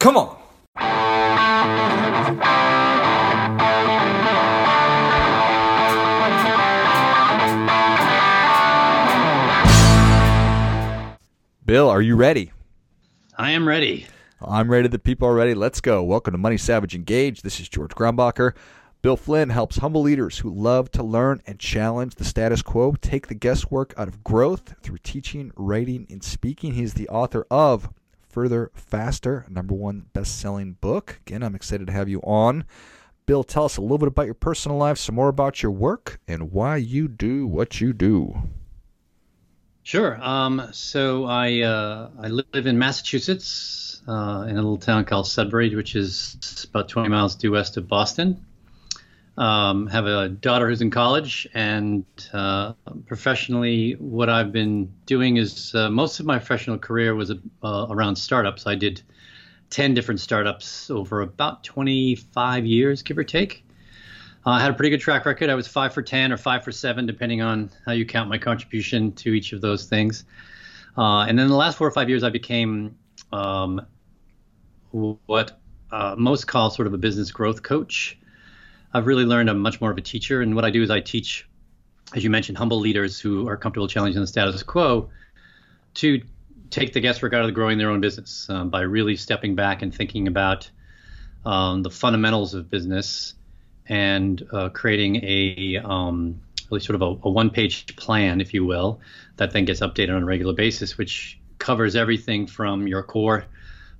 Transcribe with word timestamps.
Come 0.00 0.16
on. 0.16 0.34
Bill, 11.66 11.90
are 11.90 12.00
you 12.00 12.16
ready? 12.16 12.50
I 13.36 13.50
am 13.50 13.68
ready. 13.68 14.06
I'm 14.40 14.70
ready. 14.70 14.88
The 14.88 14.98
people 14.98 15.28
are 15.28 15.34
ready. 15.34 15.52
Let's 15.52 15.82
go. 15.82 16.02
Welcome 16.02 16.32
to 16.32 16.38
Money 16.38 16.56
Savage 16.56 16.94
Engage. 16.94 17.42
This 17.42 17.60
is 17.60 17.68
George 17.68 17.90
Grumbacher. 17.90 18.54
Bill 19.02 19.18
Flynn 19.18 19.50
helps 19.50 19.76
humble 19.76 20.00
leaders 20.00 20.38
who 20.38 20.48
love 20.48 20.90
to 20.92 21.02
learn 21.02 21.42
and 21.46 21.58
challenge 21.58 22.14
the 22.14 22.24
status 22.24 22.62
quo 22.62 22.94
take 23.02 23.26
the 23.26 23.34
guesswork 23.34 23.92
out 23.98 24.08
of 24.08 24.24
growth 24.24 24.76
through 24.82 24.98
teaching, 25.02 25.52
writing, 25.56 26.06
and 26.08 26.24
speaking. 26.24 26.72
He's 26.72 26.94
the 26.94 27.08
author 27.10 27.46
of 27.50 27.90
Further 28.30 28.70
Faster, 28.74 29.44
number 29.48 29.74
one 29.74 30.06
best 30.12 30.38
selling 30.38 30.74
book. 30.74 31.20
Again, 31.26 31.42
I'm 31.42 31.56
excited 31.56 31.88
to 31.88 31.92
have 31.92 32.08
you 32.08 32.20
on. 32.20 32.64
Bill, 33.26 33.42
tell 33.42 33.64
us 33.64 33.76
a 33.76 33.80
little 33.80 33.98
bit 33.98 34.08
about 34.08 34.26
your 34.26 34.34
personal 34.34 34.78
life, 34.78 34.98
some 34.98 35.16
more 35.16 35.28
about 35.28 35.62
your 35.62 35.72
work, 35.72 36.20
and 36.28 36.52
why 36.52 36.76
you 36.76 37.08
do 37.08 37.46
what 37.46 37.80
you 37.80 37.92
do. 37.92 38.36
Sure. 39.82 40.16
Um, 40.22 40.68
so 40.72 41.24
I 41.24 41.60
uh, 41.62 42.10
I 42.20 42.28
live 42.28 42.66
in 42.66 42.78
Massachusetts 42.78 44.02
uh, 44.06 44.46
in 44.48 44.52
a 44.52 44.62
little 44.62 44.78
town 44.78 45.04
called 45.04 45.26
Sudbury, 45.26 45.74
which 45.74 45.96
is 45.96 46.66
about 46.70 46.88
20 46.88 47.08
miles 47.08 47.34
due 47.34 47.52
west 47.52 47.76
of 47.76 47.88
Boston. 47.88 48.44
Um, 49.38 49.86
have 49.86 50.06
a 50.06 50.28
daughter 50.28 50.68
who's 50.68 50.82
in 50.82 50.90
college, 50.90 51.48
and 51.54 52.04
uh, 52.32 52.74
professionally, 53.06 53.92
what 53.92 54.28
I've 54.28 54.52
been 54.52 54.92
doing 55.06 55.38
is 55.38 55.74
uh, 55.74 55.88
most 55.88 56.20
of 56.20 56.26
my 56.26 56.38
professional 56.38 56.76
career 56.78 57.14
was 57.14 57.30
uh, 57.30 57.86
around 57.88 58.16
startups. 58.16 58.66
I 58.66 58.74
did 58.74 59.02
10 59.70 59.94
different 59.94 60.20
startups 60.20 60.90
over 60.90 61.22
about 61.22 61.64
25 61.64 62.66
years, 62.66 63.02
give 63.02 63.16
or 63.16 63.24
take. 63.24 63.64
Uh, 64.44 64.50
I 64.50 64.60
had 64.60 64.70
a 64.70 64.74
pretty 64.74 64.90
good 64.90 65.00
track 65.00 65.26
record. 65.26 65.50
I 65.50 65.54
was 65.54 65.68
five 65.68 65.94
for 65.94 66.02
10 66.02 66.32
or 66.32 66.36
five 66.36 66.64
for 66.64 66.72
seven, 66.72 67.06
depending 67.06 67.40
on 67.40 67.70
how 67.86 67.92
you 67.92 68.06
count 68.06 68.28
my 68.28 68.38
contribution 68.38 69.12
to 69.12 69.32
each 69.32 69.52
of 69.52 69.60
those 69.60 69.86
things. 69.86 70.24
Uh, 70.96 71.20
and 71.22 71.38
then 71.38 71.48
the 71.48 71.56
last 71.56 71.78
four 71.78 71.86
or 71.86 71.92
five 71.92 72.08
years, 72.08 72.24
I 72.24 72.30
became 72.30 72.96
um, 73.32 73.86
what 74.90 75.60
uh, 75.92 76.14
most 76.18 76.46
call 76.46 76.70
sort 76.70 76.86
of 76.86 76.94
a 76.94 76.98
business 76.98 77.30
growth 77.30 77.62
coach. 77.62 78.18
I've 78.92 79.06
really 79.06 79.24
learned 79.24 79.48
I'm 79.48 79.60
much 79.60 79.80
more 79.80 79.90
of 79.90 79.98
a 79.98 80.02
teacher. 80.02 80.42
And 80.42 80.54
what 80.54 80.64
I 80.64 80.70
do 80.70 80.82
is 80.82 80.90
I 80.90 81.00
teach, 81.00 81.48
as 82.14 82.24
you 82.24 82.30
mentioned, 82.30 82.58
humble 82.58 82.80
leaders 82.80 83.20
who 83.20 83.48
are 83.48 83.56
comfortable 83.56 83.88
challenging 83.88 84.20
the 84.20 84.26
status 84.26 84.62
quo 84.62 85.08
to 85.94 86.22
take 86.70 86.92
the 86.92 87.00
guesswork 87.00 87.32
out 87.32 87.44
of 87.44 87.52
growing 87.54 87.78
their 87.78 87.90
own 87.90 88.00
business 88.00 88.48
um, 88.48 88.70
by 88.70 88.82
really 88.82 89.16
stepping 89.16 89.54
back 89.54 89.82
and 89.82 89.94
thinking 89.94 90.28
about 90.28 90.70
um, 91.44 91.82
the 91.82 91.90
fundamentals 91.90 92.54
of 92.54 92.70
business 92.70 93.34
and 93.88 94.46
uh, 94.52 94.68
creating 94.68 95.16
a 95.16 95.78
um, 95.82 96.40
really 96.70 96.80
sort 96.80 96.94
of 96.94 97.02
a, 97.02 97.26
a 97.26 97.30
one-page 97.30 97.96
plan, 97.96 98.40
if 98.40 98.54
you 98.54 98.64
will, 98.64 99.00
that 99.36 99.52
then 99.52 99.64
gets 99.64 99.80
updated 99.80 100.14
on 100.14 100.22
a 100.22 100.26
regular 100.26 100.52
basis, 100.52 100.96
which 100.96 101.38
covers 101.58 101.96
everything 101.96 102.46
from 102.46 102.86
your 102.86 103.02
core 103.02 103.44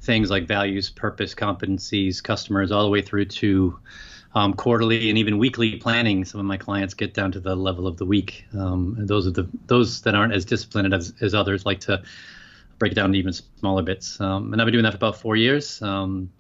things 0.03 0.31
like 0.31 0.47
values, 0.47 0.91
purpose, 0.91 1.35
competencies, 1.35 2.23
customers, 2.23 2.73
all 2.73 2.83
the 2.83 2.89
way 2.89 3.03
through 3.03 3.27
to 3.27 3.79
um, 4.35 4.55
quarterly 4.55 5.09
and 5.09 5.19
even 5.19 5.39
weekly 5.39 5.77
planning. 5.77 6.25
Some 6.25 6.41
of 6.41 6.47
my 6.47 6.57
clients 6.57 6.95
get 6.95 7.15
down 7.15 7.33
to 7.33 7.41
the 7.41 7.55
level 7.57 7.87
of 7.87 7.97
the 7.97 8.05
week. 8.05 8.45
Um, 8.57 8.97
those 8.99 9.27
are 9.27 9.31
the 9.31 9.49
those 9.67 10.03
that 10.03 10.15
aren't 10.15 10.33
as 10.33 10.45
disciplined 10.45 10.93
as, 10.95 11.13
as 11.21 11.35
others 11.35 11.67
like 11.67 11.81
to 11.81 12.03
break 12.79 12.93
it 12.93 12.95
down 12.95 13.13
to 13.13 13.19
even 13.19 13.33
smaller 13.33 13.83
bits. 13.83 14.21
Um, 14.21 14.53
and 14.53 14.61
I've 14.61 14.67
been 14.67 14.73
doing 14.73 14.85
that 14.85 14.93
for 14.93 14.97
about 14.97 15.17
four 15.17 15.37
years, 15.37 15.83
um, 15.83 16.31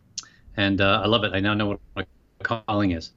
and 0.56 0.80
uh, 0.80 1.02
I 1.02 1.06
love 1.06 1.24
it. 1.24 1.32
I 1.34 1.40
now 1.40 1.54
know 1.54 1.66
what 1.66 1.80
my 1.96 2.06
calling 2.42 2.92
is. 2.92 3.12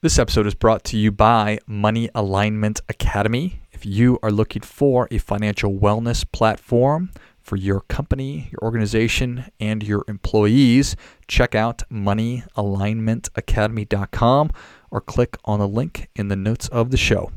This 0.00 0.18
episode 0.18 0.46
is 0.46 0.54
brought 0.54 0.84
to 0.84 0.98
you 0.98 1.10
by 1.10 1.60
Money 1.66 2.10
Alignment 2.14 2.80
Academy. 2.90 3.62
If 3.72 3.86
you 3.86 4.18
are 4.22 4.30
looking 4.30 4.60
for 4.60 5.08
a 5.10 5.18
financial 5.18 5.72
wellness 5.72 6.30
platform 6.30 7.10
for 7.44 7.54
your 7.56 7.80
company, 7.82 8.48
your 8.50 8.60
organization, 8.62 9.44
and 9.60 9.84
your 9.84 10.04
employees, 10.08 10.96
check 11.28 11.54
out 11.54 11.82
moneyalignmentacademy.com 11.92 14.50
or 14.90 15.00
click 15.00 15.36
on 15.44 15.60
the 15.60 15.68
link 15.68 16.08
in 16.16 16.26
the 16.28 16.36
notes 16.36 16.68
of 16.68 16.90
the 16.90 16.96
show. 16.96 17.30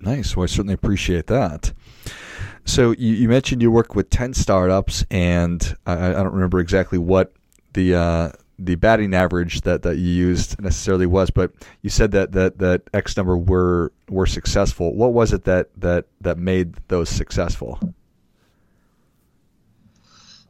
Nice. 0.00 0.36
Well, 0.36 0.44
I 0.44 0.46
certainly 0.46 0.74
appreciate 0.74 1.26
that. 1.26 1.72
So 2.64 2.92
you, 2.92 3.14
you 3.14 3.28
mentioned 3.28 3.60
you 3.62 3.70
work 3.70 3.94
with 3.94 4.10
10 4.10 4.34
startups, 4.34 5.04
and 5.10 5.76
I, 5.86 6.10
I 6.10 6.12
don't 6.12 6.32
remember 6.32 6.60
exactly 6.60 6.98
what 6.98 7.32
the 7.72 7.94
uh, 7.94 8.32
the 8.58 8.74
batting 8.76 9.14
average 9.14 9.62
that, 9.62 9.82
that 9.82 9.96
you 9.96 10.08
used 10.08 10.60
necessarily 10.60 11.06
was, 11.06 11.30
but 11.30 11.52
you 11.80 11.90
said 11.90 12.12
that, 12.12 12.32
that, 12.32 12.58
that 12.58 12.82
X 12.94 13.16
number 13.16 13.36
were 13.36 13.92
were 14.08 14.26
successful. 14.26 14.94
What 14.94 15.12
was 15.12 15.32
it 15.32 15.44
that 15.44 15.68
that, 15.78 16.06
that 16.20 16.38
made 16.38 16.74
those 16.88 17.08
successful? 17.08 17.80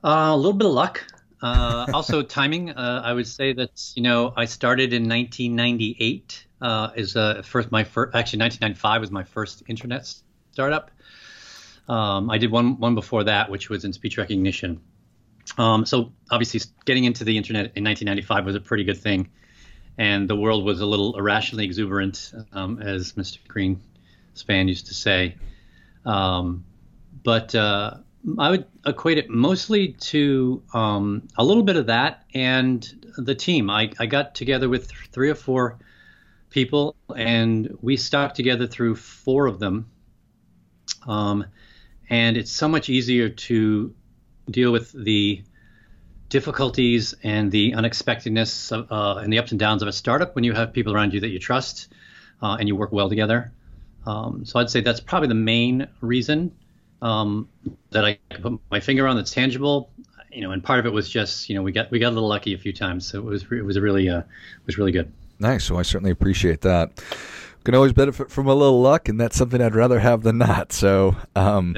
Uh, 0.04 0.30
a 0.32 0.36
little 0.36 0.52
bit 0.52 0.66
of 0.66 0.72
luck. 0.72 1.04
Uh, 1.40 1.86
also 1.92 2.22
timing. 2.38 2.70
Uh, 2.70 3.02
I 3.04 3.12
would 3.12 3.26
say 3.26 3.52
that 3.52 3.92
you 3.94 4.02
know 4.02 4.32
I 4.36 4.46
started 4.46 4.92
in 4.92 5.08
1998. 5.08 6.46
Uh, 6.60 6.90
is 6.94 7.16
uh, 7.16 7.42
first 7.42 7.72
my 7.72 7.84
first 7.84 8.14
actually 8.14 8.40
1995 8.40 9.00
was 9.00 9.10
my 9.10 9.24
first 9.24 9.62
internet 9.66 10.12
startup. 10.52 10.90
Um, 11.88 12.30
I 12.30 12.38
did 12.38 12.50
one 12.50 12.78
one 12.78 12.94
before 12.94 13.24
that, 13.24 13.50
which 13.50 13.68
was 13.68 13.84
in 13.84 13.92
speech 13.92 14.18
recognition. 14.18 14.80
Um, 15.58 15.84
so 15.86 16.12
obviously, 16.30 16.60
getting 16.84 17.04
into 17.04 17.24
the 17.24 17.36
internet 17.36 17.72
in 17.76 17.84
1995 17.84 18.46
was 18.46 18.54
a 18.54 18.60
pretty 18.60 18.84
good 18.84 18.98
thing, 18.98 19.30
and 19.98 20.28
the 20.28 20.36
world 20.36 20.64
was 20.64 20.80
a 20.80 20.86
little 20.86 21.16
irrationally 21.18 21.64
exuberant, 21.64 22.32
um, 22.52 22.80
as 22.80 23.12
Mr. 23.14 23.38
Greenspan 23.48 24.68
used 24.68 24.86
to 24.86 24.94
say. 24.94 25.36
Um, 26.04 26.64
but 27.24 27.54
uh, 27.54 27.98
I 28.38 28.50
would 28.50 28.66
equate 28.86 29.18
it 29.18 29.28
mostly 29.28 29.88
to 29.92 30.62
um, 30.72 31.28
a 31.36 31.44
little 31.44 31.62
bit 31.64 31.76
of 31.76 31.86
that 31.86 32.24
and 32.34 33.12
the 33.16 33.34
team. 33.34 33.68
I, 33.68 33.90
I 33.98 34.06
got 34.06 34.34
together 34.34 34.68
with 34.68 34.90
three 35.10 35.30
or 35.30 35.34
four 35.34 35.78
people, 36.50 36.94
and 37.16 37.76
we 37.80 37.96
stuck 37.96 38.34
together 38.34 38.66
through 38.66 38.96
four 38.96 39.46
of 39.46 39.58
them. 39.58 39.90
Um, 41.06 41.46
and 42.08 42.36
it's 42.36 42.50
so 42.52 42.68
much 42.68 42.88
easier 42.88 43.28
to 43.28 43.94
deal 44.50 44.70
with 44.70 44.92
the 44.92 45.42
difficulties 46.28 47.14
and 47.22 47.50
the 47.50 47.74
unexpectedness 47.74 48.70
of, 48.72 48.90
uh, 48.90 49.16
and 49.16 49.32
the 49.32 49.38
ups 49.38 49.50
and 49.50 49.58
downs 49.58 49.82
of 49.82 49.88
a 49.88 49.92
startup 49.92 50.34
when 50.34 50.44
you 50.44 50.52
have 50.52 50.72
people 50.72 50.94
around 50.94 51.12
you 51.12 51.20
that 51.20 51.28
you 51.28 51.38
trust 51.38 51.92
uh, 52.40 52.56
and 52.58 52.68
you 52.68 52.76
work 52.76 52.92
well 52.92 53.08
together. 53.08 53.52
Um, 54.06 54.44
so 54.44 54.60
I'd 54.60 54.70
say 54.70 54.80
that's 54.80 55.00
probably 55.00 55.28
the 55.28 55.34
main 55.34 55.88
reason 56.00 56.52
um, 57.02 57.48
that 57.90 58.04
I 58.04 58.18
put 58.40 58.58
my 58.70 58.80
finger 58.80 59.06
on 59.06 59.16
that's 59.16 59.32
tangible. 59.32 59.90
You 60.30 60.40
know, 60.40 60.52
and 60.52 60.64
part 60.64 60.80
of 60.80 60.86
it 60.86 60.92
was 60.92 61.10
just 61.10 61.50
you 61.50 61.54
know 61.54 61.62
we 61.62 61.72
got 61.72 61.90
we 61.90 61.98
got 61.98 62.08
a 62.08 62.14
little 62.14 62.28
lucky 62.28 62.54
a 62.54 62.58
few 62.58 62.72
times, 62.72 63.06
so 63.06 63.18
it 63.18 63.24
was 63.24 63.44
it 63.52 63.64
was 63.64 63.78
really 63.78 64.08
uh, 64.08 64.20
it 64.20 64.66
was 64.66 64.78
really 64.78 64.92
good. 64.92 65.12
Nice. 65.38 65.70
Well, 65.70 65.80
I 65.80 65.82
certainly 65.82 66.10
appreciate 66.10 66.62
that. 66.62 67.02
Can 67.64 67.74
always 67.74 67.92
benefit 67.92 68.30
from 68.30 68.48
a 68.48 68.54
little 68.54 68.80
luck, 68.80 69.08
and 69.08 69.20
that's 69.20 69.36
something 69.36 69.60
I'd 69.60 69.74
rather 69.74 70.00
have 70.00 70.22
than 70.22 70.38
not. 70.38 70.72
So, 70.72 71.16
um, 71.36 71.76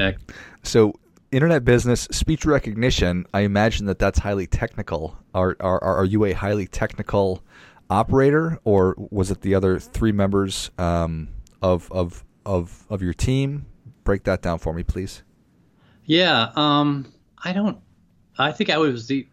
so 0.63 0.95
internet 1.31 1.65
business, 1.65 2.09
speech 2.11 2.47
recognition, 2.47 3.27
I 3.35 3.41
imagine 3.41 3.85
that 3.87 3.99
that's 3.99 4.21
highly 4.21 4.47
technical. 4.47 5.19
Are, 5.35 5.57
are, 5.61 5.81
are 5.83 6.05
you 6.07 6.25
a 6.25 6.33
highly 6.33 6.67
technical 6.67 7.43
operator, 7.91 8.61
or 8.65 8.95
was 8.97 9.31
it 9.31 9.43
the 9.43 9.55
other 9.55 9.79
three 9.79 10.13
members 10.13 10.71
um, 10.79 11.29
of, 11.61 11.93
of, 11.93 12.25
of, 12.47 12.87
of 12.89 13.03
your 13.03 13.13
team? 13.13 13.67
Break 14.05 14.25
that 14.25 14.43
down 14.43 14.59
for 14.59 14.73
me, 14.73 14.83
please. 14.83 15.23
Yeah, 16.05 16.51
um, 16.57 17.13
I 17.43 17.53
don't. 17.53 17.79
I 18.39 18.53
think 18.53 18.71
I 18.71 18.79
was 18.79 19.07
the 19.07 19.27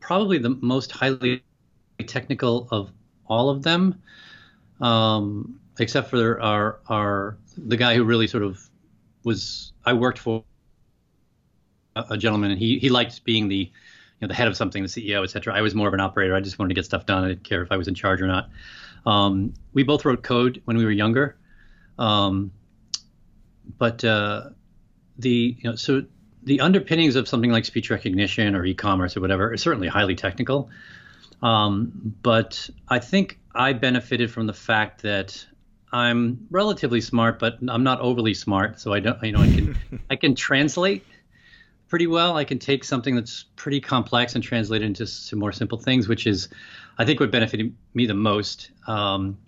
probably 0.00 0.38
the 0.38 0.50
most 0.50 0.92
highly 0.92 1.42
technical 2.06 2.68
of 2.70 2.92
all 3.26 3.50
of 3.50 3.62
them, 3.62 4.00
um, 4.80 5.60
except 5.78 6.10
for 6.10 6.40
our 6.40 6.78
our 6.88 7.36
the 7.56 7.76
guy 7.76 7.94
who 7.96 8.04
really 8.04 8.26
sort 8.26 8.44
of 8.44 8.60
was 9.24 9.72
I 9.84 9.92
worked 9.92 10.18
for 10.18 10.44
a 11.96 12.16
gentleman, 12.16 12.52
and 12.52 12.60
he 12.60 12.78
he 12.78 12.88
liked 12.88 13.24
being 13.24 13.48
the 13.48 13.56
you 13.56 13.72
know 14.20 14.28
the 14.28 14.34
head 14.34 14.48
of 14.48 14.56
something, 14.56 14.82
the 14.82 14.88
CEO, 14.88 15.24
et 15.24 15.30
cetera. 15.30 15.54
I 15.54 15.62
was 15.62 15.74
more 15.74 15.88
of 15.88 15.94
an 15.94 16.00
operator. 16.00 16.34
I 16.34 16.40
just 16.40 16.58
wanted 16.58 16.68
to 16.70 16.74
get 16.74 16.84
stuff 16.84 17.06
done. 17.06 17.24
I 17.24 17.28
didn't 17.28 17.44
care 17.44 17.62
if 17.62 17.72
I 17.72 17.76
was 17.76 17.88
in 17.88 17.94
charge 17.94 18.20
or 18.20 18.26
not. 18.26 18.50
Um, 19.04 19.54
we 19.72 19.82
both 19.82 20.04
wrote 20.04 20.22
code 20.22 20.62
when 20.64 20.76
we 20.76 20.84
were 20.84 20.90
younger, 20.90 21.36
um, 21.98 22.50
but 23.78 24.04
uh, 24.04 24.50
the 25.18 25.56
you 25.58 25.70
know 25.70 25.76
so 25.76 26.04
the 26.44 26.60
underpinnings 26.60 27.16
of 27.16 27.28
something 27.28 27.50
like 27.50 27.64
speech 27.64 27.90
recognition 27.90 28.54
or 28.54 28.64
e-commerce 28.64 29.16
or 29.16 29.20
whatever 29.20 29.52
is 29.52 29.60
certainly 29.60 29.88
highly 29.88 30.14
technical. 30.14 30.70
Um, 31.42 32.14
but 32.22 32.70
I 32.88 33.00
think 33.00 33.40
I 33.54 33.72
benefited 33.72 34.30
from 34.30 34.46
the 34.46 34.52
fact 34.52 35.02
that 35.02 35.44
I'm 35.92 36.46
relatively 36.50 37.00
smart, 37.00 37.38
but 37.38 37.58
I'm 37.68 37.82
not 37.82 38.00
overly 38.00 38.32
smart. 38.32 38.80
So 38.80 38.92
I 38.92 39.00
don't, 39.00 39.22
you 39.22 39.32
know, 39.32 39.40
I 39.40 39.46
can 39.46 39.78
I 40.10 40.16
can 40.16 40.34
translate 40.34 41.04
pretty 41.88 42.06
well. 42.06 42.36
I 42.36 42.44
can 42.44 42.58
take 42.58 42.84
something 42.84 43.14
that's 43.14 43.44
pretty 43.56 43.80
complex 43.80 44.34
and 44.34 44.42
translate 44.42 44.82
it 44.82 44.86
into 44.86 45.06
some 45.06 45.38
more 45.38 45.52
simple 45.52 45.78
things, 45.78 46.08
which 46.08 46.26
is, 46.26 46.48
I 46.98 47.04
think, 47.04 47.20
what 47.20 47.30
benefited 47.30 47.74
me 47.94 48.06
the 48.06 48.14
most. 48.14 48.70
Because 48.80 49.16
um, 49.16 49.38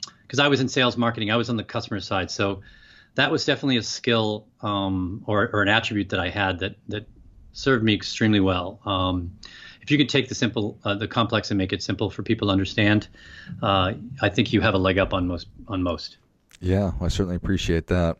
I 0.40 0.48
was 0.48 0.60
in 0.60 0.68
sales 0.68 0.96
marketing, 0.96 1.30
I 1.30 1.36
was 1.36 1.50
on 1.50 1.56
the 1.56 1.64
customer 1.64 2.00
side, 2.00 2.30
so 2.30 2.60
that 3.18 3.32
was 3.32 3.44
definitely 3.44 3.76
a 3.76 3.82
skill 3.82 4.46
um, 4.62 5.24
or, 5.26 5.50
or, 5.52 5.60
an 5.60 5.68
attribute 5.68 6.10
that 6.10 6.20
I 6.20 6.28
had 6.28 6.60
that 6.60 6.76
that 6.86 7.04
served 7.52 7.82
me 7.82 7.92
extremely 7.92 8.38
well. 8.38 8.78
Um, 8.84 9.36
if 9.82 9.90
you 9.90 9.98
could 9.98 10.08
take 10.08 10.28
the 10.28 10.36
simple, 10.36 10.78
uh, 10.84 10.94
the 10.94 11.08
complex, 11.08 11.50
and 11.50 11.58
make 11.58 11.72
it 11.72 11.82
simple 11.82 12.10
for 12.10 12.22
people 12.22 12.46
to 12.46 12.52
understand, 12.52 13.08
uh, 13.60 13.94
I 14.22 14.28
think 14.28 14.52
you 14.52 14.60
have 14.60 14.74
a 14.74 14.78
leg 14.78 14.98
up 14.98 15.12
on 15.12 15.26
most. 15.26 15.48
On 15.66 15.82
most. 15.82 16.18
Yeah, 16.60 16.92
I 17.00 17.08
certainly 17.08 17.34
appreciate 17.34 17.88
that. 17.88 18.18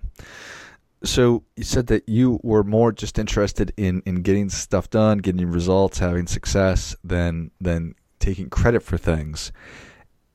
So 1.04 1.44
you 1.54 1.62
said 1.62 1.86
that 1.86 2.08
you 2.08 2.40
were 2.42 2.64
more 2.64 2.90
just 2.90 3.20
interested 3.20 3.72
in 3.76 4.02
in 4.04 4.22
getting 4.22 4.48
stuff 4.48 4.90
done, 4.90 5.18
getting 5.18 5.48
results, 5.48 6.00
having 6.00 6.26
success, 6.26 6.96
than 7.04 7.52
than 7.60 7.94
taking 8.18 8.50
credit 8.50 8.82
for 8.82 8.98
things. 8.98 9.52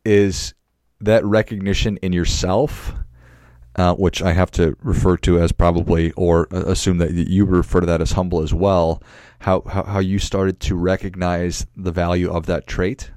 Is 0.05 0.53
that 1.01 1.25
recognition 1.25 1.97
in 1.97 2.13
yourself? 2.13 2.93
Uh, 3.75 3.95
which 3.95 4.21
I 4.21 4.33
have 4.33 4.51
to 4.51 4.77
refer 4.83 5.17
to 5.17 5.39
as 5.39 5.51
probably, 5.51 6.11
or 6.11 6.47
assume 6.51 6.99
that 6.99 7.11
you 7.11 7.43
refer 7.43 7.79
to 7.79 7.87
that 7.87 8.01
as 8.01 8.11
humble 8.11 8.43
as 8.43 8.53
well. 8.53 9.01
How, 9.39 9.61
how 9.61 9.81
how 9.83 9.97
you 9.99 10.19
started 10.19 10.59
to 10.61 10.75
recognize 10.75 11.65
the 11.75 11.91
value 11.91 12.31
of 12.31 12.45
that 12.45 12.67
trait? 12.67 13.09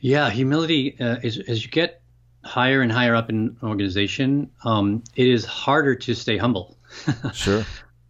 Yeah, 0.00 0.30
humility 0.30 0.96
uh, 1.00 1.16
is 1.22 1.38
as 1.48 1.64
you 1.64 1.70
get 1.70 2.00
higher 2.44 2.80
and 2.80 2.92
higher 2.92 3.14
up 3.14 3.28
in 3.28 3.36
an 3.36 3.56
organization, 3.62 4.50
um, 4.64 5.02
it 5.16 5.26
is 5.26 5.44
harder 5.44 5.94
to 5.96 6.14
stay 6.14 6.36
humble. 6.36 6.76
sure. 7.34 7.64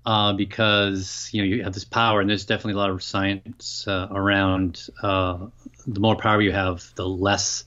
Uh, 0.04 0.32
because 0.34 1.28
you 1.32 1.42
know 1.42 1.48
you 1.48 1.64
have 1.64 1.72
this 1.72 1.84
power, 1.84 2.20
and 2.20 2.30
there's 2.30 2.44
definitely 2.44 2.74
a 2.74 2.76
lot 2.76 2.90
of 2.90 3.02
science 3.02 3.88
uh, 3.88 4.08
around. 4.10 4.88
Uh, 5.02 5.46
the 5.86 6.00
more 6.00 6.16
power 6.16 6.40
you 6.40 6.52
have, 6.52 6.92
the 6.94 7.08
less 7.08 7.64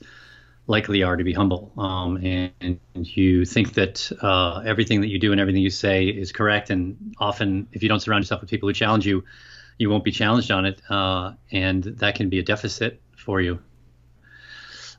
likely 0.70 1.02
are 1.02 1.16
to 1.16 1.24
be 1.24 1.32
humble. 1.32 1.72
Um, 1.76 2.16
and, 2.18 2.52
and, 2.94 3.16
you 3.16 3.44
think 3.44 3.74
that 3.74 4.10
uh, 4.22 4.62
everything 4.64 5.00
that 5.00 5.08
you 5.08 5.18
do 5.18 5.32
and 5.32 5.40
everything 5.40 5.62
you 5.62 5.70
say 5.70 6.04
is 6.04 6.30
correct. 6.30 6.70
And 6.70 7.14
often, 7.18 7.66
if 7.72 7.82
you 7.82 7.88
don't 7.88 8.00
surround 8.00 8.22
yourself 8.22 8.40
with 8.40 8.50
people 8.50 8.68
who 8.68 8.72
challenge 8.72 9.04
you, 9.04 9.24
you 9.78 9.90
won't 9.90 10.04
be 10.04 10.12
challenged 10.12 10.50
on 10.50 10.66
it, 10.66 10.80
uh, 10.88 11.32
and 11.50 11.82
that 11.82 12.14
can 12.14 12.28
be 12.28 12.38
a 12.38 12.42
deficit 12.42 13.00
for 13.16 13.40
you. 13.40 13.58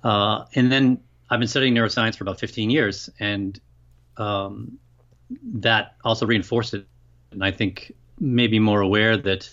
Uh, 0.04 0.46
and 0.56 0.72
then 0.72 1.00
I've 1.30 1.40
been 1.40 1.48
studying 1.48 1.74
neuroscience 1.74 2.18
for 2.18 2.24
about 2.24 2.40
15 2.40 2.70
years, 2.70 3.10
and 3.20 3.60
um, 4.18 4.78
that 5.44 5.96
also 6.04 6.26
reinforced 6.26 6.74
it. 6.74 6.86
And 7.32 7.44
I 7.46 7.52
think 7.52 7.94
maybe 8.20 8.60
more 8.60 8.82
aware 8.82 9.16
that 9.16 9.50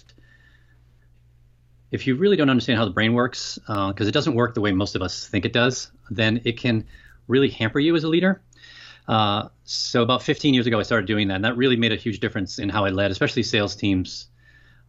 if 1.91 2.07
you 2.07 2.17
really 2.17 2.37
don't 2.37 2.51
understand 2.51 2.79
how 2.79 2.85
the 2.85 2.91
brain 2.91 3.15
works, 3.15 3.59
because 3.67 4.07
uh, 4.07 4.09
it 4.09 4.13
doesn't 4.13 4.35
work 4.35 4.55
the 4.55 4.61
way 4.61 4.73
most 4.73 4.95
of 4.95 5.03
us 5.03 5.27
think 5.27 5.45
it 5.45 5.53
does, 5.53 5.91
then 6.11 6.41
it 6.45 6.59
can 6.59 6.85
really 7.27 7.49
hamper 7.49 7.79
you 7.79 7.95
as 7.97 8.05
a 8.05 8.09
leader. 8.09 8.41
Uh, 9.07 9.49
so 9.65 10.03
about 10.03 10.23
15 10.23 10.53
years 10.53 10.67
ago, 10.67 10.79
I 10.79 10.83
started 10.83 11.07
doing 11.07 11.29
that, 11.29 11.37
and 11.37 11.45
that 11.45 11.57
really 11.57 11.77
made 11.77 11.93
a 11.93 11.97
huge 11.97 12.21
difference 12.21 12.59
in 12.59 12.69
how 12.69 12.85
I 12.85 12.91
led, 12.91 13.11
especially 13.11 13.43
sales 13.43 13.75
teams. 13.75 14.27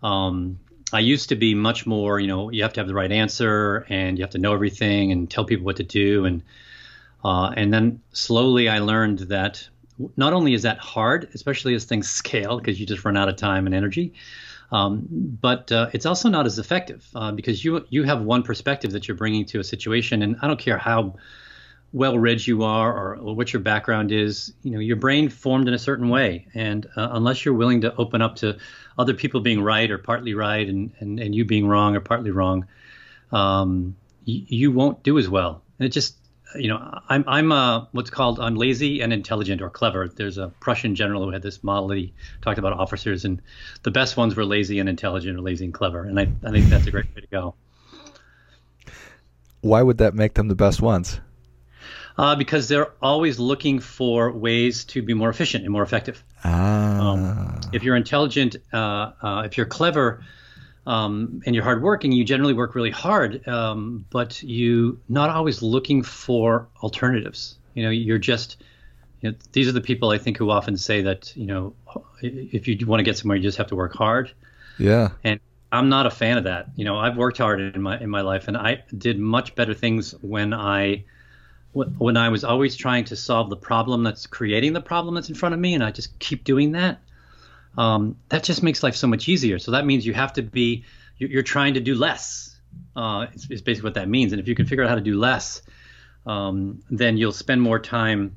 Um, 0.03 0.59
I 0.91 0.99
used 0.99 1.29
to 1.29 1.35
be 1.35 1.55
much 1.55 1.85
more, 1.85 2.19
you 2.19 2.27
know, 2.27 2.49
you 2.49 2.63
have 2.63 2.73
to 2.73 2.81
have 2.81 2.87
the 2.87 2.93
right 2.93 3.11
answer, 3.11 3.85
and 3.89 4.17
you 4.17 4.23
have 4.23 4.31
to 4.31 4.37
know 4.37 4.53
everything, 4.53 5.11
and 5.11 5.29
tell 5.29 5.45
people 5.45 5.65
what 5.65 5.77
to 5.77 5.83
do, 5.83 6.25
and 6.25 6.43
uh, 7.23 7.51
and 7.55 7.73
then 7.73 8.01
slowly 8.13 8.69
I 8.69 8.79
learned 8.79 9.19
that 9.19 9.67
not 10.15 10.31
only 10.31 10.53
is 10.53 10.63
that 10.63 10.77
hard, 10.79 11.29
especially 11.33 11.75
as 11.75 11.85
things 11.85 12.09
scale, 12.21 12.57
because 12.57 12.79
you 12.79 12.85
just 12.85 13.05
run 13.05 13.15
out 13.15 13.29
of 13.29 13.37
time 13.37 13.65
and 13.67 13.75
energy, 13.75 14.13
um, 14.71 15.07
but 15.09 15.71
uh, 15.71 15.89
it's 15.93 16.05
also 16.05 16.29
not 16.29 16.45
as 16.45 16.59
effective 16.59 17.07
uh, 17.15 17.31
because 17.31 17.63
you 17.63 17.85
you 17.89 18.03
have 18.03 18.21
one 18.21 18.43
perspective 18.43 18.91
that 18.91 19.07
you're 19.07 19.17
bringing 19.17 19.45
to 19.45 19.59
a 19.59 19.63
situation, 19.63 20.21
and 20.21 20.35
I 20.41 20.47
don't 20.47 20.59
care 20.59 20.77
how 20.77 21.15
well 21.91 22.19
read 22.19 22.45
you 22.45 22.63
are 22.63 22.95
or, 22.95 23.33
what 23.33 23.51
your 23.51 23.61
background 23.61 24.11
is, 24.11 24.53
you 24.61 24.71
know, 24.71 24.79
your 24.79 24.95
brain 24.95 25.27
formed 25.27 25.67
in 25.67 25.73
a 25.73 25.79
certain 25.79 26.09
way, 26.09 26.45
and 26.53 26.85
uh, 26.95 27.09
unless 27.11 27.43
you're 27.43 27.55
willing 27.55 27.81
to 27.81 27.95
open 27.95 28.21
up 28.21 28.35
to 28.37 28.57
other 28.97 29.15
people 29.15 29.41
being 29.41 29.61
right 29.61 29.89
or 29.89 29.97
partly 29.97 30.33
right, 30.33 30.67
and 30.67 30.91
and, 30.99 31.19
and 31.19 31.33
you 31.33 31.45
being 31.45 31.67
wrong 31.67 31.95
or 31.95 31.99
partly 31.99 32.31
wrong, 32.31 32.67
um, 33.31 33.95
y- 34.27 34.45
you 34.47 34.71
won't 34.71 35.01
do 35.03 35.17
as 35.17 35.27
well. 35.27 35.63
And 35.79 35.87
it 35.87 35.89
just 35.89 36.18
you 36.55 36.67
know, 36.67 36.99
I'm 37.07 37.23
I'm 37.27 37.51
uh, 37.51 37.85
what's 37.91 38.09
called 38.09 38.39
I'm 38.39 38.55
lazy 38.55 39.01
and 39.01 39.13
intelligent 39.13 39.61
or 39.61 39.69
clever. 39.69 40.07
There's 40.07 40.37
a 40.37 40.49
Prussian 40.59 40.95
general 40.95 41.23
who 41.23 41.31
had 41.31 41.41
this 41.41 41.63
model 41.63 41.91
he 41.91 42.13
talked 42.41 42.57
about 42.57 42.73
officers, 42.73 43.25
and 43.25 43.41
the 43.83 43.91
best 43.91 44.17
ones 44.17 44.35
were 44.35 44.45
lazy 44.45 44.79
and 44.79 44.89
intelligent 44.89 45.37
or 45.37 45.41
lazy 45.41 45.65
and 45.65 45.73
clever. 45.73 46.03
And 46.03 46.19
I, 46.19 46.23
I 46.43 46.51
think 46.51 46.65
that's 46.65 46.87
a 46.87 46.91
great 46.91 47.05
way 47.15 47.21
to 47.21 47.27
go. 47.27 47.55
Why 49.61 49.81
would 49.81 49.97
that 49.99 50.13
make 50.13 50.33
them 50.35 50.47
the 50.47 50.55
best 50.55 50.81
ones? 50.81 51.19
Uh, 52.17 52.35
because 52.35 52.67
they're 52.67 52.91
always 53.01 53.39
looking 53.39 53.79
for 53.79 54.31
ways 54.31 54.83
to 54.85 55.01
be 55.01 55.13
more 55.13 55.29
efficient 55.29 55.63
and 55.63 55.71
more 55.71 55.83
effective. 55.83 56.23
Ah. 56.43 56.99
Um, 56.99 57.61
if 57.71 57.83
you're 57.83 57.95
intelligent, 57.95 58.57
uh, 58.73 59.11
uh, 59.21 59.43
if 59.45 59.55
you're 59.57 59.65
clever, 59.65 60.23
um, 60.85 61.41
and 61.45 61.53
you're 61.53 61.63
hardworking, 61.63 62.11
you 62.11 62.23
generally 62.23 62.53
work 62.53 62.75
really 62.75 62.91
hard, 62.91 63.47
um, 63.47 64.05
but 64.09 64.41
you 64.41 64.99
not 65.09 65.29
always 65.29 65.61
looking 65.61 66.03
for 66.03 66.67
alternatives. 66.81 67.57
You 67.73 67.83
know, 67.83 67.89
you're 67.89 68.17
just 68.17 68.57
you 69.21 69.31
know, 69.31 69.37
these 69.51 69.67
are 69.67 69.73
the 69.73 69.81
people 69.81 70.09
I 70.09 70.17
think 70.17 70.37
who 70.37 70.49
often 70.49 70.77
say 70.77 71.01
that 71.01 71.35
you 71.35 71.45
know 71.45 71.73
if 72.21 72.67
you 72.67 72.85
want 72.85 72.99
to 72.99 73.03
get 73.03 73.17
somewhere, 73.17 73.37
you 73.37 73.43
just 73.43 73.57
have 73.57 73.67
to 73.67 73.75
work 73.75 73.93
hard. 73.93 74.31
Yeah. 74.77 75.09
And 75.23 75.39
I'm 75.71 75.89
not 75.89 76.05
a 76.05 76.11
fan 76.11 76.37
of 76.37 76.45
that. 76.45 76.69
You 76.75 76.85
know, 76.85 76.97
I've 76.97 77.17
worked 77.17 77.37
hard 77.37 77.59
in 77.59 77.81
my 77.81 77.99
in 77.99 78.09
my 78.09 78.21
life, 78.21 78.47
and 78.47 78.57
I 78.57 78.83
did 78.97 79.19
much 79.19 79.55
better 79.55 79.73
things 79.73 80.13
when 80.21 80.53
I 80.53 81.03
when 81.73 82.17
I 82.17 82.29
was 82.29 82.43
always 82.43 82.75
trying 82.75 83.05
to 83.05 83.15
solve 83.15 83.49
the 83.49 83.57
problem 83.57 84.03
that's 84.03 84.25
creating 84.25 84.73
the 84.73 84.81
problem 84.81 85.15
that's 85.15 85.29
in 85.29 85.35
front 85.35 85.53
of 85.53 85.61
me, 85.61 85.75
and 85.75 85.83
I 85.83 85.91
just 85.91 86.17
keep 86.19 86.43
doing 86.43 86.71
that 86.71 86.99
um, 87.79 88.17
that 88.27 88.43
just 88.43 88.61
makes 88.61 88.83
life 88.83 88.97
so 88.97 89.07
much 89.07 89.29
easier. 89.29 89.57
So 89.57 89.71
that 89.71 89.85
means 89.85 90.05
you 90.05 90.13
have 90.13 90.33
to 90.33 90.41
be 90.41 90.83
you're, 91.17 91.43
trying 91.43 91.75
to 91.75 91.79
do 91.79 91.95
less. 91.95 92.59
Uh, 92.93 93.27
it's, 93.33 93.49
it's, 93.49 93.61
basically 93.61 93.87
what 93.87 93.93
that 93.93 94.09
means. 94.09 94.33
And 94.33 94.39
if 94.41 94.49
you 94.49 94.55
can 94.55 94.65
figure 94.65 94.83
out 94.83 94.89
how 94.89 94.95
to 94.95 95.01
do 95.01 95.17
less, 95.17 95.61
um, 96.25 96.83
then 96.89 97.15
you'll 97.17 97.31
spend 97.31 97.61
more 97.61 97.79
time 97.79 98.35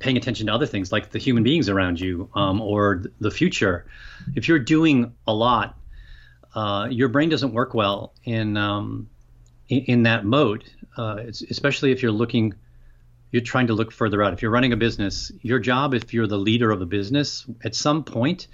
paying 0.00 0.18
attention 0.18 0.48
to 0.48 0.52
other 0.52 0.66
things 0.66 0.92
like 0.92 1.10
the 1.10 1.18
human 1.18 1.42
beings 1.42 1.70
around 1.70 1.98
you 1.98 2.28
um, 2.34 2.60
or 2.60 3.04
the 3.20 3.30
future. 3.30 3.86
If 4.34 4.48
you're 4.48 4.58
doing 4.58 5.14
a 5.26 5.32
lot, 5.32 5.78
uh, 6.54 6.88
your 6.90 7.08
brain 7.08 7.30
doesn't 7.30 7.54
work 7.54 7.72
well 7.72 8.12
in 8.24 8.58
um, 8.58 9.08
in, 9.68 9.78
in, 9.84 10.02
that 10.02 10.26
mode, 10.26 10.64
uh, 10.98 11.22
especially 11.50 11.92
if 11.92 12.02
you're 12.02 12.12
looking 12.12 12.54
you're 13.30 13.42
trying 13.42 13.66
to 13.66 13.74
look 13.74 13.92
further 13.92 14.22
out. 14.22 14.32
If 14.32 14.42
you're 14.42 14.50
running 14.50 14.72
a 14.72 14.76
business, 14.76 15.30
your 15.42 15.58
job, 15.58 15.94
if 15.94 16.14
you're 16.14 16.26
the 16.26 16.38
leader 16.38 16.70
of 16.70 16.80
a 16.80 16.86
business, 16.86 17.46
at 17.62 17.74
some 17.74 18.04
point, 18.04 18.48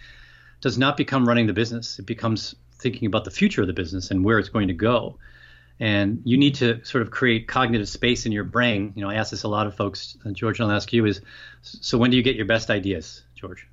does 0.60 0.78
not 0.78 0.96
become 0.96 1.26
running 1.28 1.46
the 1.46 1.52
business. 1.52 1.98
It 1.98 2.06
becomes 2.06 2.54
thinking 2.78 3.06
about 3.06 3.24
the 3.24 3.30
future 3.30 3.60
of 3.60 3.66
the 3.66 3.72
business 3.72 4.10
and 4.10 4.24
where 4.24 4.38
it's 4.38 4.48
going 4.48 4.68
to 4.68 4.74
go. 4.74 5.18
And 5.80 6.22
you 6.24 6.36
need 6.36 6.54
to 6.56 6.84
sort 6.84 7.02
of 7.02 7.10
create 7.10 7.48
cognitive 7.48 7.88
space 7.88 8.26
in 8.26 8.32
your 8.32 8.44
brain. 8.44 8.92
You 8.94 9.02
know, 9.02 9.10
I 9.10 9.14
ask 9.14 9.30
this 9.30 9.42
a 9.42 9.48
lot 9.48 9.66
of 9.66 9.74
folks. 9.74 10.16
Uh, 10.24 10.30
George, 10.30 10.60
I'll 10.60 10.70
ask 10.70 10.92
you: 10.92 11.04
Is 11.04 11.20
so 11.62 11.98
when 11.98 12.12
do 12.12 12.16
you 12.16 12.22
get 12.22 12.36
your 12.36 12.46
best 12.46 12.70
ideas, 12.70 13.24
George? 13.34 13.66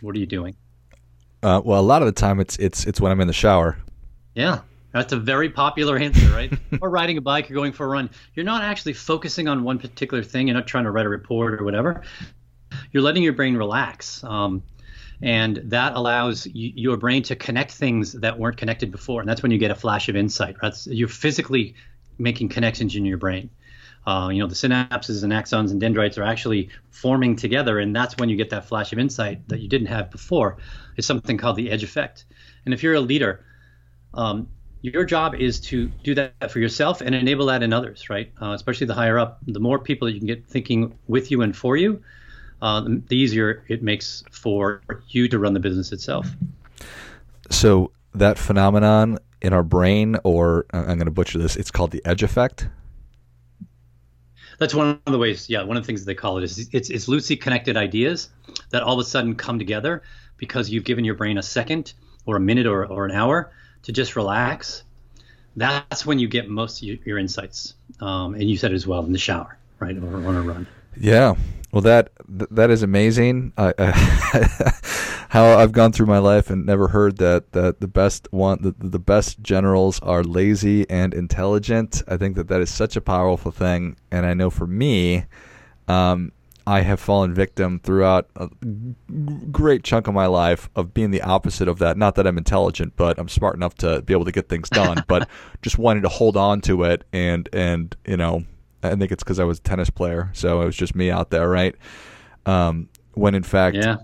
What 0.00 0.16
are 0.16 0.18
you 0.18 0.26
doing? 0.26 0.56
Uh, 1.42 1.60
well, 1.62 1.78
a 1.78 1.82
lot 1.82 2.00
of 2.00 2.06
the 2.06 2.12
time 2.12 2.40
it's 2.40 2.56
it's 2.56 2.86
it's 2.86 3.02
when 3.02 3.12
I'm 3.12 3.20
in 3.20 3.26
the 3.26 3.34
shower. 3.34 3.76
Yeah, 4.34 4.60
that's 4.92 5.12
a 5.12 5.18
very 5.18 5.50
popular 5.50 5.96
answer, 5.98 6.28
right? 6.30 6.52
or 6.80 6.90
riding 6.90 7.16
a 7.16 7.20
bike 7.20 7.50
or 7.50 7.54
going 7.54 7.72
for 7.72 7.86
a 7.86 7.88
run. 7.88 8.10
You're 8.34 8.44
not 8.44 8.62
actually 8.62 8.92
focusing 8.92 9.48
on 9.48 9.64
one 9.64 9.78
particular 9.78 10.22
thing. 10.22 10.48
You're 10.48 10.56
not 10.56 10.66
trying 10.66 10.84
to 10.84 10.90
write 10.90 11.06
a 11.06 11.08
report 11.08 11.60
or 11.60 11.64
whatever. 11.64 12.02
You're 12.92 13.02
letting 13.02 13.22
your 13.22 13.32
brain 13.32 13.56
relax. 13.56 14.22
Um, 14.24 14.62
and 15.22 15.58
that 15.64 15.94
allows 15.94 16.46
your 16.52 16.96
brain 16.96 17.22
to 17.24 17.36
connect 17.36 17.70
things 17.72 18.12
that 18.12 18.38
weren't 18.38 18.56
connected 18.56 18.90
before. 18.90 19.20
And 19.20 19.28
that's 19.28 19.42
when 19.42 19.52
you 19.52 19.58
get 19.58 19.70
a 19.70 19.74
flash 19.74 20.08
of 20.08 20.16
insight. 20.16 20.56
Right? 20.62 20.74
You're 20.86 21.08
physically 21.08 21.74
making 22.18 22.48
connections 22.48 22.96
in 22.96 23.04
your 23.04 23.18
brain. 23.18 23.50
Uh, 24.04 24.30
you 24.32 24.40
know, 24.40 24.48
the 24.48 24.54
synapses 24.54 25.22
and 25.22 25.32
axons 25.32 25.70
and 25.70 25.80
dendrites 25.80 26.18
are 26.18 26.24
actually 26.24 26.70
forming 26.90 27.36
together, 27.36 27.78
and 27.78 27.94
that's 27.94 28.16
when 28.16 28.28
you 28.28 28.36
get 28.36 28.50
that 28.50 28.64
flash 28.64 28.92
of 28.92 28.98
insight 28.98 29.48
that 29.48 29.60
you 29.60 29.68
didn't 29.68 29.86
have 29.86 30.10
before. 30.10 30.56
It's 30.96 31.06
something 31.06 31.38
called 31.38 31.54
the 31.54 31.70
edge 31.70 31.84
effect. 31.84 32.24
And 32.64 32.74
if 32.74 32.82
you're 32.82 32.94
a 32.94 33.00
leader, 33.00 33.44
um, 34.14 34.48
your 34.82 35.04
job 35.04 35.36
is 35.36 35.60
to 35.60 35.86
do 36.02 36.14
that 36.16 36.50
for 36.50 36.58
yourself 36.58 37.00
and 37.00 37.14
enable 37.14 37.46
that 37.46 37.62
in 37.62 37.72
others, 37.72 38.10
right? 38.10 38.32
Uh, 38.42 38.50
especially 38.50 38.86
the 38.86 38.94
higher 38.94 39.18
up, 39.18 39.38
the 39.46 39.60
more 39.60 39.78
people 39.78 40.06
that 40.06 40.12
you 40.12 40.18
can 40.18 40.26
get 40.26 40.44
thinking 40.44 40.98
with 41.06 41.30
you 41.30 41.42
and 41.42 41.56
for 41.56 41.76
you, 41.76 42.02
uh, 42.60 42.84
the 43.06 43.16
easier 43.16 43.64
it 43.68 43.82
makes 43.82 44.24
for 44.32 44.82
you 45.08 45.28
to 45.28 45.38
run 45.38 45.54
the 45.54 45.60
business 45.60 45.92
itself. 45.92 46.28
So 47.50 47.92
that 48.14 48.38
phenomenon 48.38 49.18
in 49.40 49.52
our 49.52 49.62
brain, 49.62 50.16
or 50.24 50.66
uh, 50.72 50.78
I'm 50.78 50.98
going 50.98 51.06
to 51.06 51.12
butcher 51.12 51.38
this, 51.38 51.56
it's 51.56 51.70
called 51.70 51.92
the 51.92 52.04
edge 52.04 52.24
effect. 52.24 52.68
That's 54.58 54.74
one 54.74 55.00
of 55.06 55.12
the 55.12 55.18
ways. 55.18 55.48
Yeah, 55.48 55.62
one 55.62 55.76
of 55.76 55.82
the 55.82 55.86
things 55.86 56.00
that 56.00 56.06
they 56.06 56.14
call 56.14 56.38
it 56.38 56.44
is 56.44 56.68
it's, 56.72 56.90
it's 56.90 57.08
loosely 57.08 57.36
connected 57.36 57.76
ideas 57.76 58.30
that 58.70 58.82
all 58.82 58.94
of 58.94 59.04
a 59.04 59.08
sudden 59.08 59.34
come 59.36 59.58
together 59.58 60.02
because 60.36 60.70
you've 60.70 60.84
given 60.84 61.04
your 61.04 61.14
brain 61.14 61.38
a 61.38 61.42
second 61.42 61.94
or 62.26 62.36
a 62.36 62.40
minute 62.40 62.66
or, 62.66 62.84
or 62.86 63.04
an 63.04 63.12
hour 63.12 63.52
to 63.82 63.92
just 63.92 64.16
relax, 64.16 64.84
that's 65.56 66.06
when 66.06 66.18
you 66.18 66.28
get 66.28 66.48
most 66.48 66.78
of 66.78 66.88
your, 66.88 66.96
your 67.04 67.18
insights. 67.18 67.74
Um, 68.00 68.34
and 68.34 68.48
you 68.48 68.56
said 68.56 68.72
it 68.72 68.74
as 68.74 68.86
well 68.86 69.04
in 69.04 69.12
the 69.12 69.18
shower, 69.18 69.58
right, 69.80 69.96
or 69.96 70.16
on 70.26 70.36
a 70.36 70.42
run. 70.42 70.66
Yeah. 70.96 71.34
Well, 71.72 71.82
that 71.82 72.10
that 72.28 72.70
is 72.70 72.82
amazing. 72.82 73.54
I, 73.56 73.72
I 73.78 73.92
how 75.30 75.58
I've 75.58 75.72
gone 75.72 75.92
through 75.92 76.06
my 76.06 76.18
life 76.18 76.50
and 76.50 76.66
never 76.66 76.88
heard 76.88 77.16
that 77.16 77.52
that 77.52 77.80
the 77.80 77.88
best 77.88 78.28
one 78.30 78.60
the, 78.60 78.74
the 78.78 78.98
best 78.98 79.40
generals 79.40 79.98
are 80.00 80.22
lazy 80.22 80.88
and 80.90 81.14
intelligent. 81.14 82.02
I 82.06 82.18
think 82.18 82.36
that 82.36 82.48
that 82.48 82.60
is 82.60 82.68
such 82.68 82.96
a 82.96 83.00
powerful 83.00 83.50
thing, 83.50 83.96
and 84.10 84.26
I 84.26 84.34
know 84.34 84.50
for 84.50 84.66
me, 84.66 85.24
um, 85.88 86.32
I 86.66 86.82
have 86.82 87.00
fallen 87.00 87.34
victim 87.34 87.80
throughout 87.80 88.28
a 88.36 88.48
great 89.50 89.82
chunk 89.84 90.06
of 90.06 90.14
my 90.14 90.26
life 90.26 90.70
of 90.76 90.94
being 90.94 91.10
the 91.10 91.22
opposite 91.22 91.68
of 91.68 91.78
that. 91.80 91.96
Not 91.96 92.14
that 92.14 92.26
I'm 92.26 92.38
intelligent, 92.38 92.94
but 92.96 93.18
I'm 93.18 93.28
smart 93.28 93.56
enough 93.56 93.74
to 93.76 94.02
be 94.02 94.12
able 94.12 94.24
to 94.24 94.32
get 94.32 94.48
things 94.48 94.68
done. 94.68 95.04
but 95.08 95.28
just 95.62 95.78
wanting 95.78 96.02
to 96.04 96.08
hold 96.08 96.36
on 96.36 96.60
to 96.62 96.84
it, 96.84 97.04
and 97.12 97.48
and 97.52 97.96
you 98.06 98.16
know, 98.16 98.44
I 98.82 98.94
think 98.94 99.12
it's 99.12 99.22
because 99.22 99.40
I 99.40 99.44
was 99.44 99.58
a 99.58 99.62
tennis 99.62 99.90
player, 99.90 100.30
so 100.32 100.62
it 100.62 100.66
was 100.66 100.76
just 100.76 100.94
me 100.94 101.10
out 101.10 101.30
there, 101.30 101.48
right? 101.48 101.74
Um, 102.46 102.88
when 103.14 103.34
in 103.34 103.42
fact, 103.42 103.76
yeah, 103.76 103.96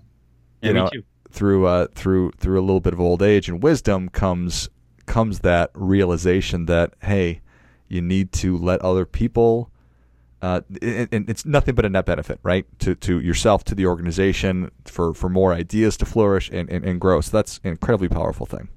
yeah 0.63 0.69
you 0.69 0.75
know, 0.75 0.91
through 1.31 1.67
uh, 1.67 1.87
through 1.95 2.33
through 2.39 2.59
a 2.59 2.63
little 2.63 2.81
bit 2.81 2.93
of 2.93 3.01
old 3.01 3.23
age 3.23 3.49
and 3.49 3.63
wisdom 3.63 4.09
comes 4.09 4.69
comes 5.07 5.41
that 5.41 5.71
realization 5.75 6.67
that 6.67 6.95
hey, 7.03 7.41
you 7.89 8.01
need 8.01 8.33
to 8.33 8.57
let 8.57 8.81
other 8.83 9.07
people. 9.07 9.71
Uh, 10.41 10.61
and 10.81 11.29
it's 11.29 11.45
nothing 11.45 11.75
but 11.75 11.85
a 11.85 11.89
net 11.89 12.07
benefit, 12.07 12.39
right? 12.43 12.65
To 12.81 12.95
to 12.95 13.21
yourself, 13.21 13.65
to 13.65 13.75
the 13.75 13.87
organization, 13.87 14.71
for 14.85 15.13
for 15.13 15.29
more 15.29 15.53
ideas 15.53 15.97
to 15.97 16.07
flourish 16.07 16.49
and, 16.51 16.71
and, 16.71 16.85
and 16.85 17.01
grow. 17.01 17.21
So 17.21 17.37
that's 17.37 17.59
an 17.65 17.71
incredibly 17.71 18.09
powerful 18.09 18.47
thing. 18.47 18.69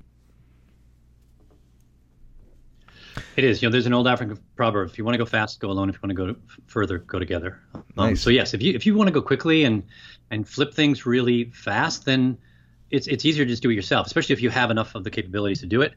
It 3.37 3.43
is. 3.43 3.61
You 3.61 3.67
know, 3.67 3.71
there's 3.71 3.85
an 3.85 3.93
old 3.93 4.07
African 4.07 4.39
proverb: 4.55 4.89
if 4.89 4.97
you 4.97 5.05
want 5.05 5.13
to 5.13 5.19
go 5.19 5.25
fast, 5.25 5.59
go 5.59 5.69
alone. 5.69 5.89
If 5.89 5.95
you 5.95 5.99
want 6.03 6.17
to 6.17 6.33
go 6.33 6.39
further, 6.65 6.97
go 6.97 7.19
together. 7.19 7.59
Um, 7.75 7.83
nice. 7.95 8.21
So 8.21 8.31
yes, 8.31 8.53
if 8.55 8.61
you 8.61 8.73
if 8.73 8.85
you 8.85 8.95
want 8.95 9.07
to 9.07 9.13
go 9.13 9.21
quickly 9.21 9.63
and 9.63 9.83
and 10.31 10.47
flip 10.47 10.73
things 10.73 11.05
really 11.05 11.45
fast, 11.45 12.05
then 12.05 12.37
it's 12.89 13.07
it's 13.07 13.23
easier 13.23 13.45
to 13.45 13.49
just 13.49 13.61
do 13.61 13.69
it 13.69 13.75
yourself, 13.75 14.07
especially 14.07 14.33
if 14.33 14.41
you 14.41 14.49
have 14.49 14.71
enough 14.71 14.95
of 14.95 15.03
the 15.03 15.11
capabilities 15.11 15.59
to 15.59 15.67
do 15.67 15.81
it. 15.81 15.93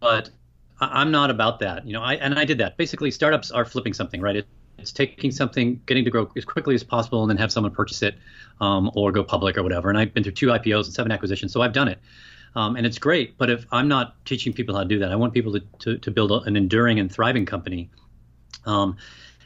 But 0.00 0.30
I'm 0.80 1.10
not 1.10 1.30
about 1.30 1.60
that. 1.60 1.86
You 1.86 1.92
know, 1.92 2.02
I 2.02 2.14
and 2.14 2.38
I 2.38 2.44
did 2.44 2.58
that. 2.58 2.76
Basically, 2.76 3.10
startups 3.10 3.50
are 3.50 3.64
flipping 3.64 3.92
something, 3.92 4.20
right? 4.20 4.36
It, 4.36 4.46
it's 4.78 4.92
taking 4.92 5.30
something, 5.30 5.80
getting 5.86 6.04
to 6.04 6.10
grow 6.10 6.30
as 6.36 6.44
quickly 6.44 6.74
as 6.74 6.82
possible, 6.82 7.22
and 7.22 7.30
then 7.30 7.36
have 7.36 7.52
someone 7.52 7.72
purchase 7.72 8.02
it 8.02 8.16
um, 8.60 8.90
or 8.94 9.12
go 9.12 9.22
public 9.22 9.56
or 9.56 9.62
whatever. 9.62 9.88
And 9.88 9.98
I've 9.98 10.12
been 10.12 10.22
through 10.22 10.32
two 10.32 10.48
IPOs 10.48 10.84
and 10.84 10.94
seven 10.94 11.12
acquisitions, 11.12 11.52
so 11.52 11.62
I've 11.62 11.72
done 11.72 11.88
it. 11.88 11.98
Um, 12.54 12.76
and 12.76 12.84
it's 12.84 12.98
great. 12.98 13.38
But 13.38 13.50
if 13.50 13.66
I'm 13.72 13.88
not 13.88 14.24
teaching 14.24 14.52
people 14.52 14.74
how 14.74 14.82
to 14.82 14.88
do 14.88 14.98
that, 14.98 15.10
I 15.10 15.16
want 15.16 15.32
people 15.32 15.52
to, 15.52 15.60
to, 15.80 15.98
to 15.98 16.10
build 16.10 16.32
a, 16.32 16.40
an 16.40 16.56
enduring 16.56 16.98
and 16.98 17.10
thriving 17.10 17.46
company. 17.46 17.90
Um, 18.66 18.96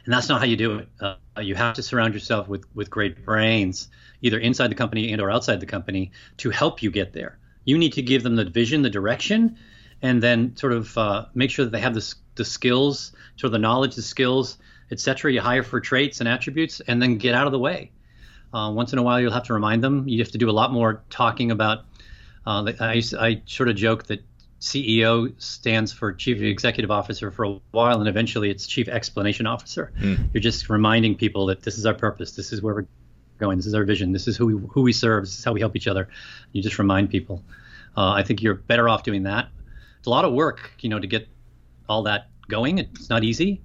and 0.05 0.13
that's 0.13 0.29
not 0.29 0.39
how 0.39 0.45
you 0.45 0.55
do 0.55 0.79
it. 0.79 0.89
Uh, 0.99 1.15
you 1.41 1.55
have 1.55 1.75
to 1.75 1.83
surround 1.83 2.13
yourself 2.13 2.47
with, 2.47 2.63
with 2.75 2.89
great 2.89 3.25
brains, 3.25 3.89
either 4.21 4.39
inside 4.39 4.71
the 4.71 4.75
company 4.75 5.11
and 5.11 5.21
or 5.21 5.29
outside 5.29 5.59
the 5.59 5.65
company, 5.65 6.11
to 6.37 6.49
help 6.49 6.81
you 6.81 6.91
get 6.91 7.13
there. 7.13 7.37
You 7.65 7.77
need 7.77 7.93
to 7.93 8.01
give 8.01 8.23
them 8.23 8.35
the 8.35 8.45
vision, 8.45 8.81
the 8.81 8.89
direction, 8.89 9.57
and 10.01 10.23
then 10.23 10.55
sort 10.55 10.73
of 10.73 10.97
uh, 10.97 11.25
make 11.33 11.51
sure 11.51 11.65
that 11.65 11.71
they 11.71 11.81
have 11.81 11.93
the, 11.93 12.15
the 12.35 12.45
skills, 12.45 13.11
sort 13.35 13.49
of 13.49 13.51
the 13.51 13.59
knowledge, 13.59 13.95
the 13.95 14.01
skills, 14.01 14.57
etc. 14.91 15.33
You 15.33 15.41
hire 15.41 15.63
for 15.63 15.79
traits 15.79 16.19
and 16.19 16.29
attributes, 16.29 16.79
and 16.81 17.01
then 17.01 17.17
get 17.17 17.35
out 17.35 17.45
of 17.45 17.51
the 17.51 17.59
way. 17.59 17.91
Uh, 18.53 18.71
once 18.73 18.93
in 18.93 18.99
a 18.99 19.03
while, 19.03 19.19
you'll 19.19 19.33
have 19.33 19.43
to 19.43 19.53
remind 19.53 19.83
them. 19.83 20.07
You 20.07 20.19
have 20.19 20.31
to 20.31 20.37
do 20.37 20.49
a 20.49 20.51
lot 20.51 20.71
more 20.71 21.03
talking 21.09 21.51
about 21.51 21.85
uh, 22.47 22.71
I, 22.79 23.03
I 23.19 23.41
sort 23.45 23.67
of 23.67 23.75
joke 23.75 24.05
that 24.05 24.23
CEO 24.61 25.39
stands 25.41 25.91
for 25.91 26.13
Chief 26.13 26.41
Executive 26.41 26.89
Officer 26.89 27.29
for 27.29 27.43
a 27.43 27.59
while, 27.71 27.99
and 27.99 28.07
eventually 28.07 28.49
it's 28.49 28.65
Chief 28.65 28.87
Explanation 28.87 29.45
Officer. 29.45 29.91
Mm. 29.99 30.29
You're 30.33 30.41
just 30.41 30.69
reminding 30.69 31.15
people 31.15 31.47
that 31.47 31.63
this 31.63 31.77
is 31.77 31.85
our 31.85 31.93
purpose, 31.93 32.31
this 32.31 32.53
is 32.53 32.61
where 32.61 32.73
we're 32.73 32.87
going, 33.37 33.57
this 33.57 33.65
is 33.65 33.73
our 33.73 33.83
vision, 33.83 34.13
this 34.13 34.29
is 34.29 34.37
who 34.37 34.45
we, 34.45 34.67
who 34.69 34.81
we 34.81 34.93
serve, 34.93 35.25
this 35.25 35.37
is 35.37 35.43
how 35.43 35.51
we 35.51 35.59
help 35.59 35.75
each 35.75 35.87
other. 35.87 36.07
You 36.53 36.63
just 36.63 36.79
remind 36.79 37.09
people. 37.09 37.43
Uh, 37.95 38.11
I 38.11 38.23
think 38.23 38.41
you're 38.41 38.55
better 38.55 38.87
off 38.87 39.03
doing 39.03 39.23
that. 39.23 39.49
It's 39.99 40.07
a 40.07 40.09
lot 40.09 40.23
of 40.23 40.33
work, 40.33 40.71
you 40.79 40.89
know, 40.89 40.99
to 40.99 41.07
get 41.07 41.27
all 41.89 42.03
that 42.03 42.29
going. 42.47 42.77
It's 42.77 43.09
not 43.09 43.25
easy, 43.25 43.61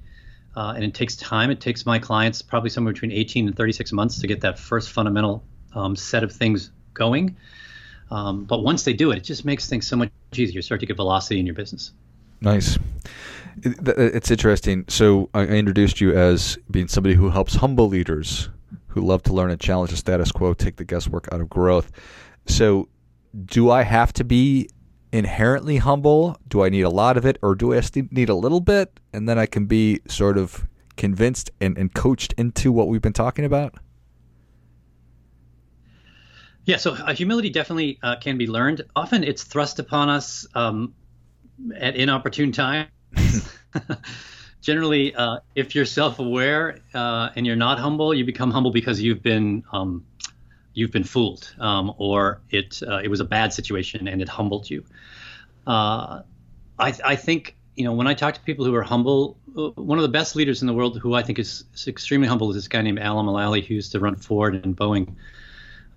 uh, 0.57 0.73
and 0.75 0.85
it 0.85 0.95
takes 0.95 1.17
time. 1.17 1.51
It 1.51 1.61
takes 1.61 1.87
my 1.87 1.99
clients 1.99 2.43
probably 2.43 2.71
somewhere 2.71 2.93
between 2.93 3.13
18 3.13 3.47
and 3.47 3.57
36 3.57 3.93
months 3.93 4.21
to 4.21 4.27
get 4.27 4.41
that 4.43 4.59
first 4.59 4.91
fundamental 4.91 5.43
um, 5.75 5.97
set 5.97 6.23
of 6.23 6.33
things 6.33 6.71
going. 6.95 7.37
Um, 8.11 8.45
but 8.45 8.63
once 8.63 8.85
they 8.85 8.93
do 8.93 9.11
it, 9.11 9.19
it 9.19 9.25
just 9.25 9.45
makes 9.45 9.69
things 9.69 9.87
so 9.87 9.97
much 9.97 10.11
easier. 10.35 10.57
You 10.57 10.63
start 10.63 10.81
to 10.81 10.87
get 10.87 10.97
velocity 10.97 11.41
in 11.41 11.47
your 11.47 11.55
business. 11.55 11.93
Nice. 12.41 12.79
It's 13.63 14.31
interesting. 14.31 14.85
So 14.89 15.31
I 15.33 15.45
introduced 15.45 16.01
you 16.01 16.17
as 16.17 16.59
being 16.71 16.89
somebody 16.89 17.15
who 17.15 17.31
helps 17.31 17.55
humble 17.55 17.89
leaders 17.89 18.51
who 18.93 19.01
love 19.01 19.23
to 19.23 19.33
learn 19.33 19.51
and 19.51 19.61
challenge 19.61 19.91
the 19.91 19.97
status 19.97 20.31
quo, 20.31 20.53
take 20.53 20.77
the 20.77 20.85
guesswork 20.85 21.29
out 21.33 21.41
of 21.41 21.49
growth. 21.49 21.91
So, 22.47 22.89
do 23.47 23.71
I 23.71 23.83
have 23.83 24.13
to 24.15 24.25
be 24.25 24.69
inherently 25.13 25.77
humble? 25.77 26.37
Do 26.49 26.63
I 26.65 26.69
need 26.69 26.83
a 26.83 26.91
lot 26.91 27.17
of 27.17 27.25
it, 27.25 27.39
or 27.43 27.55
do 27.55 27.75
I 27.75 27.83
need 28.11 28.29
a 28.29 28.35
little 28.35 28.61
bit, 28.61 28.99
and 29.13 29.29
then 29.29 29.39
I 29.39 29.47
can 29.47 29.67
be 29.67 30.01
sort 30.09 30.39
of 30.39 30.67
convinced 30.97 31.51
and, 31.61 31.77
and 31.79 31.93
coached 31.95 32.35
into 32.37 32.73
what 32.73 32.89
we've 32.89 33.03
been 33.03 33.13
talking 33.13 33.45
about? 33.45 33.75
Yeah, 36.65 36.77
so 36.77 36.93
uh, 36.93 37.13
humility 37.13 37.51
definitely 37.51 37.99
uh, 38.03 38.17
can 38.17 38.39
be 38.39 38.47
learned. 38.47 38.83
Often 38.95 39.25
it's 39.25 39.43
thrust 39.43 39.79
upon 39.79 40.09
us 40.09 40.47
um, 40.55 40.95
at 41.77 41.97
inopportune 41.97 42.53
times. 42.53 42.89
Generally, 44.61 45.15
uh, 45.17 45.39
if 45.57 45.75
you're 45.75 45.85
self-aware 45.85 46.79
uh, 46.95 47.31
and 47.35 47.45
you're 47.45 47.57
not 47.57 47.81
humble, 47.81 48.15
you 48.15 48.25
become 48.25 48.53
humble 48.53 48.71
because 48.71 49.03
you've 49.03 49.23
been 49.23 49.65
um, 49.73 50.05
you've 50.75 50.91
been 50.91 51.05
fooled, 51.05 51.55
um, 51.59 51.93
or 51.99 52.41
it 52.51 52.81
uh, 52.87 52.99
it 52.99 53.09
was 53.09 53.21
a 53.21 53.25
bad 53.25 53.53
situation 53.53 54.09
and 54.09 54.23
it 54.23 54.29
humbled 54.29 54.69
you. 54.69 54.85
Uh, 55.67 56.23
I, 56.79 56.95
I 57.05 57.17
think 57.17 57.57
you 57.77 57.85
know 57.85 57.93
when 57.93 58.07
I 58.07 58.15
talk 58.15 58.35
to 58.35 58.41
people 58.41 58.65
who 58.65 58.75
are 58.75 58.83
humble, 58.83 59.37
one 59.55 59.99
of 59.99 60.03
the 60.03 60.09
best 60.09 60.37
leaders 60.37 60.63
in 60.63 60.67
the 60.67 60.75
world 60.75 60.99
who 60.99 61.15
I 61.15 61.23
think 61.23 61.39
is, 61.39 61.65
is 61.75 61.89
extremely 61.89 62.29
humble 62.29 62.51
is 62.51 62.57
this 62.57 62.69
guy 62.69 62.83
named 62.83 62.99
Alan 62.99 63.27
Mulally 63.27 63.65
who 63.65 63.75
used 63.75 63.93
to 63.93 64.01
run 64.01 64.17
Ford 64.17 64.55
and 64.55 64.77
Boeing. 64.77 65.15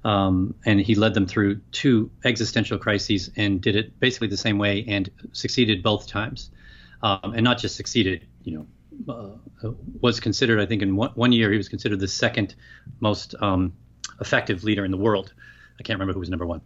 Um, 0.03 0.53
and 0.65 0.79
he 0.79 0.93
led 0.93 1.15
them 1.15 1.25
through 1.25 1.55
two 1.71 2.11
existential 2.23 2.77
crises 2.77 3.31
and 3.37 3.59
did 3.59 3.75
it 3.75 3.99
basically 3.99 4.27
the 4.27 4.37
same 4.37 4.59
way 4.59 4.85
and 4.87 5.09
succeeded 5.31 5.81
both 5.81 6.05
times. 6.05 6.51
Um, 7.01 7.33
and 7.33 7.43
not 7.43 7.57
just 7.57 7.75
succeeded, 7.75 8.27
you 8.43 8.53
know, 8.53 8.67
uh, 9.11 9.71
was 10.01 10.19
considered, 10.19 10.59
I 10.59 10.65
think, 10.67 10.81
in 10.81 10.95
one, 10.95 11.11
one, 11.15 11.31
year, 11.31 11.51
he 11.51 11.57
was 11.57 11.69
considered 11.69 11.99
the 11.99 12.07
second 12.07 12.55
most 12.99 13.35
um, 13.41 13.73
effective 14.19 14.63
leader 14.63 14.85
in 14.85 14.91
the 14.91 14.97
world. 14.97 15.33
I 15.79 15.83
can't 15.83 15.99
remember 15.99 16.13
who 16.13 16.19
was 16.19 16.29
number 16.29 16.45
one. 16.45 16.61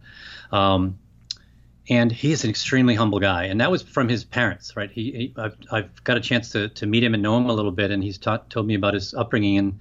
Um, 0.52 0.98
and 1.88 2.12
he 2.12 2.30
is 2.30 2.44
an 2.44 2.50
extremely 2.50 2.94
humble 2.94 3.18
guy. 3.18 3.44
And 3.44 3.60
that 3.60 3.70
was 3.70 3.82
from 3.82 4.08
his 4.08 4.22
parents, 4.22 4.76
right? 4.76 4.90
He, 4.90 5.02
he 5.10 5.34
I've, 5.36 5.56
I've, 5.72 6.04
got 6.04 6.16
a 6.16 6.20
chance 6.20 6.50
to, 6.50 6.68
to 6.68 6.86
meet 6.86 7.02
him 7.02 7.14
and 7.14 7.22
know 7.22 7.36
him 7.36 7.46
a 7.46 7.52
little 7.52 7.72
bit. 7.72 7.90
And 7.90 8.04
he's 8.04 8.18
taught, 8.18 8.48
told 8.50 8.66
me 8.66 8.74
about 8.74 8.94
his 8.94 9.12
upbringing. 9.14 9.58
And 9.58 9.78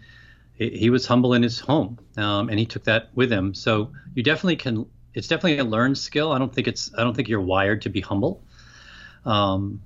he 0.60 0.90
was 0.90 1.06
humble 1.06 1.34
in 1.34 1.42
his 1.42 1.60
home, 1.60 1.98
um, 2.18 2.50
and 2.50 2.60
he 2.60 2.66
took 2.66 2.84
that 2.84 3.10
with 3.16 3.32
him. 3.32 3.54
So 3.54 3.92
you 4.14 4.24
definitely 4.24 4.58
can. 4.58 4.86
It's 5.14 5.28
definitely 5.28 5.58
a 5.60 5.64
learned 5.64 5.98
skill. 5.98 6.34
I 6.34 6.38
don't 6.38 6.54
think 6.54 6.68
it's. 6.68 6.92
I 6.98 7.04
don't 7.04 7.16
think 7.16 7.30
you're 7.30 7.42
wired 7.42 7.82
to 7.84 7.90
be 7.90 8.02
humble, 8.02 8.44
um, 9.26 9.82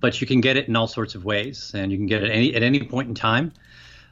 but 0.00 0.20
you 0.20 0.26
can 0.26 0.40
get 0.40 0.56
it 0.56 0.66
in 0.66 0.74
all 0.74 0.88
sorts 0.88 1.14
of 1.14 1.24
ways, 1.24 1.70
and 1.74 1.92
you 1.92 1.98
can 1.98 2.06
get 2.06 2.24
it 2.24 2.30
any 2.30 2.54
at 2.54 2.64
any 2.64 2.82
point 2.82 3.08
in 3.08 3.14
time, 3.14 3.52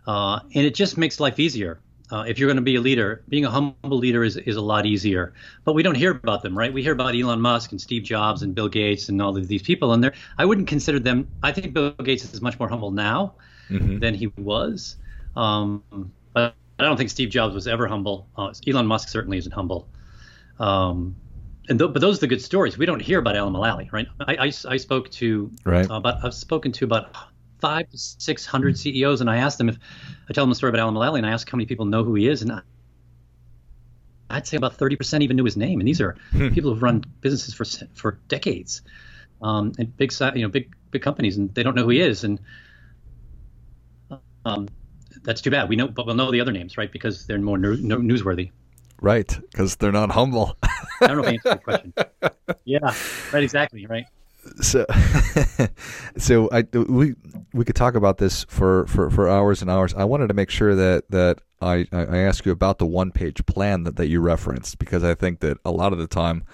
uh, 0.06 0.38
and 0.54 0.64
it 0.64 0.76
just 0.76 0.96
makes 0.96 1.18
life 1.18 1.40
easier. 1.40 1.80
Uh, 2.10 2.24
if 2.26 2.38
you're 2.38 2.46
going 2.46 2.56
to 2.56 2.62
be 2.62 2.76
a 2.76 2.80
leader, 2.80 3.22
being 3.28 3.44
a 3.44 3.50
humble 3.50 3.98
leader 3.98 4.22
is, 4.22 4.36
is 4.36 4.56
a 4.56 4.60
lot 4.60 4.86
easier. 4.86 5.34
But 5.64 5.72
we 5.72 5.82
don't 5.82 5.96
hear 5.96 6.12
about 6.12 6.42
them, 6.42 6.56
right? 6.56 6.72
We 6.72 6.82
hear 6.82 6.92
about 6.92 7.14
Elon 7.14 7.40
Musk 7.40 7.72
and 7.72 7.80
Steve 7.80 8.04
Jobs 8.04 8.42
and 8.42 8.54
Bill 8.54 8.68
Gates 8.68 9.08
and 9.08 9.20
all 9.20 9.36
of 9.36 9.48
these 9.48 9.62
people, 9.62 9.92
and. 9.92 10.06
I 10.38 10.44
wouldn't 10.44 10.68
consider 10.68 10.98
them. 10.98 11.28
I 11.42 11.52
think 11.52 11.72
Bill 11.72 11.90
Gates 11.92 12.24
is 12.24 12.40
much 12.40 12.58
more 12.58 12.68
humble 12.68 12.90
now 12.90 13.34
mm-hmm. 13.70 13.98
than 13.98 14.14
he 14.14 14.28
was. 14.38 14.96
Um, 15.34 15.82
but 16.32 16.54
I 16.78 16.84
don't 16.84 16.96
think 16.96 17.10
Steve 17.10 17.30
Jobs 17.30 17.54
was 17.54 17.66
ever 17.66 17.86
humble. 17.86 18.28
Uh, 18.36 18.52
Elon 18.66 18.86
Musk 18.86 19.08
certainly 19.08 19.38
isn't 19.38 19.52
humble. 19.52 19.88
Um, 20.58 21.16
and 21.68 21.78
th- 21.78 21.92
but 21.92 22.00
those 22.00 22.18
are 22.18 22.20
the 22.20 22.26
good 22.26 22.42
stories. 22.42 22.78
We 22.78 22.86
don't 22.86 23.02
hear 23.02 23.18
about 23.18 23.36
Alan 23.36 23.52
Mulally, 23.52 23.90
right? 23.92 24.06
I, 24.20 24.36
I, 24.36 24.52
I 24.68 24.76
spoke 24.76 25.10
to 25.12 25.50
right. 25.64 25.90
Uh, 25.90 26.00
but 26.00 26.18
I've 26.22 26.34
spoken 26.34 26.72
to 26.72 26.84
about 26.84 27.14
five 27.60 27.88
to 27.90 27.98
six 27.98 28.46
hundred 28.46 28.78
CEOs, 28.78 29.20
and 29.20 29.30
I 29.30 29.36
asked 29.36 29.58
them 29.58 29.68
if 29.68 29.78
I 30.28 30.32
tell 30.32 30.44
them 30.44 30.52
a 30.52 30.54
story 30.54 30.70
about 30.70 30.80
Alan 30.80 30.94
Mulally, 30.94 31.18
and 31.18 31.26
I 31.26 31.30
ask 31.30 31.48
how 31.50 31.56
many 31.56 31.66
people 31.66 31.86
know 31.86 32.04
who 32.04 32.14
he 32.14 32.28
is, 32.28 32.42
and 32.42 32.52
I, 32.52 32.60
I'd 34.30 34.46
say 34.46 34.56
about 34.56 34.74
thirty 34.74 34.96
percent 34.96 35.22
even 35.22 35.36
knew 35.36 35.44
his 35.44 35.56
name. 35.56 35.80
And 35.80 35.88
these 35.88 36.00
are 36.00 36.16
hmm. 36.32 36.48
people 36.48 36.72
who've 36.72 36.82
run 36.82 37.04
businesses 37.20 37.54
for 37.54 37.64
for 37.94 38.18
decades, 38.28 38.82
um, 39.42 39.72
and 39.78 39.96
big 39.96 40.12
you 40.34 40.42
know 40.42 40.48
big 40.48 40.74
big 40.90 41.02
companies, 41.02 41.36
and 41.36 41.54
they 41.54 41.62
don't 41.62 41.74
know 41.74 41.84
who 41.84 41.90
he 41.90 42.00
is. 42.00 42.24
And 42.24 42.40
um, 44.44 44.68
that's 45.22 45.40
too 45.40 45.50
bad. 45.50 45.68
We 45.68 45.76
know, 45.76 45.88
but 45.88 46.06
we'll 46.06 46.14
know 46.14 46.30
the 46.30 46.40
other 46.40 46.52
names, 46.52 46.78
right? 46.78 46.90
Because 46.90 47.26
they're 47.26 47.38
more 47.38 47.58
newsworthy. 47.58 48.50
Right, 49.00 49.38
because 49.50 49.76
they're 49.76 49.92
not 49.92 50.10
humble. 50.10 50.56
I 50.62 51.06
don't 51.06 51.16
know 51.18 51.24
if 51.24 51.28
I 51.28 51.32
answered 51.32 51.52
the 51.52 51.62
question. 51.62 51.94
Yeah, 52.64 52.94
right, 53.32 53.42
exactly, 53.42 53.86
right. 53.86 54.06
So, 54.60 54.86
so 56.16 56.48
I 56.50 56.64
we 56.72 57.14
we 57.52 57.64
could 57.64 57.76
talk 57.76 57.94
about 57.94 58.18
this 58.18 58.44
for, 58.44 58.86
for, 58.86 59.10
for 59.10 59.28
hours 59.28 59.60
and 59.60 59.70
hours. 59.70 59.92
I 59.94 60.04
wanted 60.04 60.28
to 60.28 60.34
make 60.34 60.50
sure 60.50 60.74
that 60.74 61.10
that 61.10 61.40
I 61.60 61.86
I 61.92 62.18
ask 62.18 62.46
you 62.46 62.52
about 62.52 62.78
the 62.78 62.86
one 62.86 63.10
page 63.10 63.44
plan 63.46 63.84
that, 63.84 63.96
that 63.96 64.08
you 64.08 64.20
referenced 64.20 64.78
because 64.78 65.04
I 65.04 65.14
think 65.14 65.40
that 65.40 65.58
a 65.64 65.70
lot 65.70 65.92
of 65.92 65.98
the 65.98 66.06
time, 66.06 66.44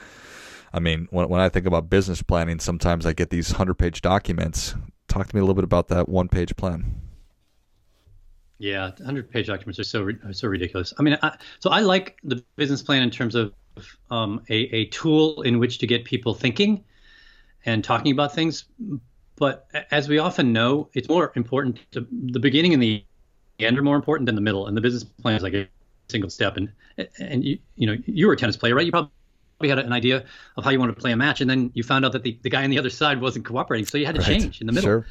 I 0.73 0.81
mean, 0.81 1.07
when 1.11 1.29
when 1.29 1.41
I 1.41 1.49
think 1.49 1.67
about 1.67 1.91
business 1.91 2.23
planning, 2.23 2.59
sometimes 2.59 3.07
I 3.07 3.13
get 3.13 3.31
these 3.31 3.53
hundred 3.53 3.75
page 3.75 4.01
documents. 4.01 4.75
Talk 5.07 5.29
to 5.29 5.37
me 5.37 5.41
a 5.41 5.43
little 5.43 5.55
bit 5.55 5.65
about 5.65 5.89
that 5.89 6.09
one 6.09 6.29
page 6.29 6.57
plan. 6.57 7.01
Yeah, 8.59 8.91
100 8.91 9.29
page 9.29 9.49
documents 9.49 9.81
are 9.81 9.85
so 9.85 10.09
are 10.25 10.33
so 10.33 10.47
ridiculous. 10.47 10.95
I 10.99 11.03
mean, 11.03 11.19
I, 11.21 11.37
so 11.59 11.71
I 11.71 11.81
like 11.81 12.17
the 12.23 12.45
business 12.57 12.81
plan 12.81 13.03
in 13.03 13.11
terms 13.11 13.35
of 13.35 13.53
um, 14.11 14.43
a, 14.49 14.55
a 14.55 14.87
tool 14.87 15.43
in 15.43 15.59
which 15.59 15.79
to 15.79 15.87
get 15.87 16.05
people 16.05 16.35
thinking 16.35 16.85
and 17.65 17.83
talking 17.83 18.13
about 18.13 18.35
things. 18.35 18.65
But 19.37 19.69
as 19.91 20.09
we 20.09 20.19
often 20.19 20.53
know, 20.53 20.89
it's 20.95 21.09
more 21.09 21.33
important 21.37 21.81
to 21.93 22.07
the 22.11 22.39
beginning 22.39 22.75
and 22.75 22.83
the 22.83 23.05
end 23.59 23.79
are 23.79 23.83
more 23.83 23.97
important 23.97 24.27
than 24.27 24.35
the 24.35 24.41
middle. 24.41 24.67
And 24.67 24.77
the 24.77 24.81
business 24.81 25.05
plan 25.05 25.37
is 25.37 25.43
like 25.43 25.55
a 25.55 25.69
single 26.09 26.31
step. 26.31 26.57
And 26.57 26.73
and 27.19 27.45
you 27.45 27.59
you 27.77 27.87
know 27.87 27.97
you 28.07 28.27
were 28.27 28.35
a 28.35 28.37
tennis 28.37 28.57
player, 28.57 28.75
right? 28.75 28.85
You 28.85 28.93
probably 28.93 29.11
had 29.69 29.79
an 29.79 29.93
idea 29.93 30.25
of 30.57 30.65
how 30.65 30.71
you 30.71 30.79
wanted 30.79 30.95
to 30.95 31.01
play 31.01 31.13
a 31.13 31.17
match, 31.17 31.41
and 31.41 31.49
then 31.49 31.71
you 31.75 31.83
found 31.83 32.05
out 32.05 32.13
that 32.13 32.23
the, 32.23 32.39
the 32.43 32.51
guy 32.51 32.65
on 32.65 32.71
the 32.71 32.79
other 32.79 32.91
side 32.91 33.21
wasn't 33.21 33.45
cooperating, 33.45 33.87
so 33.87 33.97
you 33.97 34.07
had 34.07 34.17
to 34.17 34.21
right. 34.21 34.41
change 34.41 34.61
in 34.61 34.67
the 34.67 34.73
middle. 34.73 34.89
Sure 34.89 35.07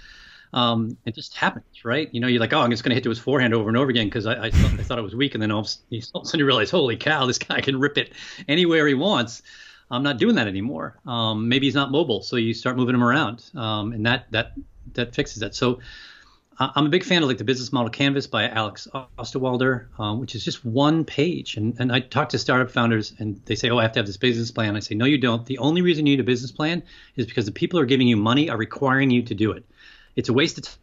um, 0.54 0.98
it 1.06 1.16
just 1.16 1.36
happens, 1.36 1.86
right? 1.86 2.10
You 2.14 2.20
know, 2.20 2.28
you're 2.28 2.40
like, 2.40 2.54
oh, 2.54 2.60
I'm 2.60 2.72
just 2.72 2.84
going 2.84 2.90
to 2.90 2.96
hit 2.96 3.04
to 3.04 3.10
his 3.10 3.20
forehand 3.20 3.54
over 3.54 3.70
and 3.70 3.78
over 3.78 3.90
again 3.90 4.08
because 4.08 4.26
I, 4.26 4.46
I, 4.46 4.52
thought, 4.52 4.80
I 4.80 4.84
thought 4.84 5.00
it 5.00 5.04
was 5.04 5.16
weak, 5.16 5.34
and 5.34 5.42
then 5.42 5.52
all 5.52 5.62
of, 5.62 5.68
all 6.14 6.22
of 6.22 6.26
a 6.26 6.28
sudden 6.28 6.40
you 6.40 6.46
realize, 6.46 6.70
holy 6.70 6.98
cow, 6.98 7.26
this 7.26 7.38
guy 7.38 7.62
can 7.62 7.80
rip 7.80 7.98
it 7.98 8.14
anywhere 8.48 8.88
he 8.88 8.94
wants. 8.94 9.42
I'm 9.92 10.04
not 10.04 10.18
doing 10.18 10.36
that 10.36 10.48
anymore. 10.48 10.98
Um, 11.06 11.50
maybe 11.50 11.68
he's 11.68 11.76
not 11.76 11.92
mobile, 11.92 12.22
so 12.22 12.36
you 12.36 12.54
start 12.54 12.78
moving 12.78 12.96
him 12.96 13.04
around, 13.04 13.44
um, 13.56 13.94
and 13.94 14.06
that 14.06 14.32
that 14.32 14.54
that 14.94 15.14
fixes 15.14 15.40
that. 15.40 15.54
So 15.56 15.80
I'm 16.76 16.86
a 16.86 16.90
big 16.90 17.04
fan 17.04 17.24
of 17.24 17.30
like 17.30 17.40
the 17.40 17.44
business 17.44 17.74
model 17.74 17.90
canvas 17.90 18.28
by 18.28 18.48
Alex 18.48 18.88
Osterwalder, 19.18 19.88
um, 20.00 20.20
which 20.20 20.36
is 20.36 20.46
just 20.46 20.64
one 20.64 21.04
page. 21.04 21.58
And, 21.58 21.76
and 21.80 21.92
I 21.92 22.02
talk 22.02 22.30
to 22.30 22.38
startup 22.38 22.70
founders 22.70 23.14
and 23.18 23.42
they 23.46 23.56
say, 23.56 23.70
oh, 23.70 23.80
I 23.80 23.84
have 23.84 23.94
to 23.94 24.00
have 24.00 24.06
this 24.06 24.18
business 24.18 24.52
plan. 24.52 24.76
I 24.76 24.80
say, 24.80 24.94
no, 24.94 25.06
you 25.06 25.18
don't. 25.18 25.44
The 25.46 25.58
only 25.58 25.82
reason 25.82 26.06
you 26.06 26.14
need 26.16 26.20
a 26.20 26.26
business 26.26 26.52
plan 26.52 26.84
is 27.16 27.26
because 27.26 27.46
the 27.46 27.52
people 27.52 27.80
who 27.80 27.84
are 27.84 27.88
giving 27.88 28.08
you 28.08 28.16
money 28.16 28.50
are 28.50 28.58
requiring 28.58 29.10
you 29.10 29.24
to 29.24 29.34
do 29.34 29.52
it. 29.52 29.66
It's 30.16 30.30
a 30.30 30.34
waste 30.34 30.60
of 30.60 30.78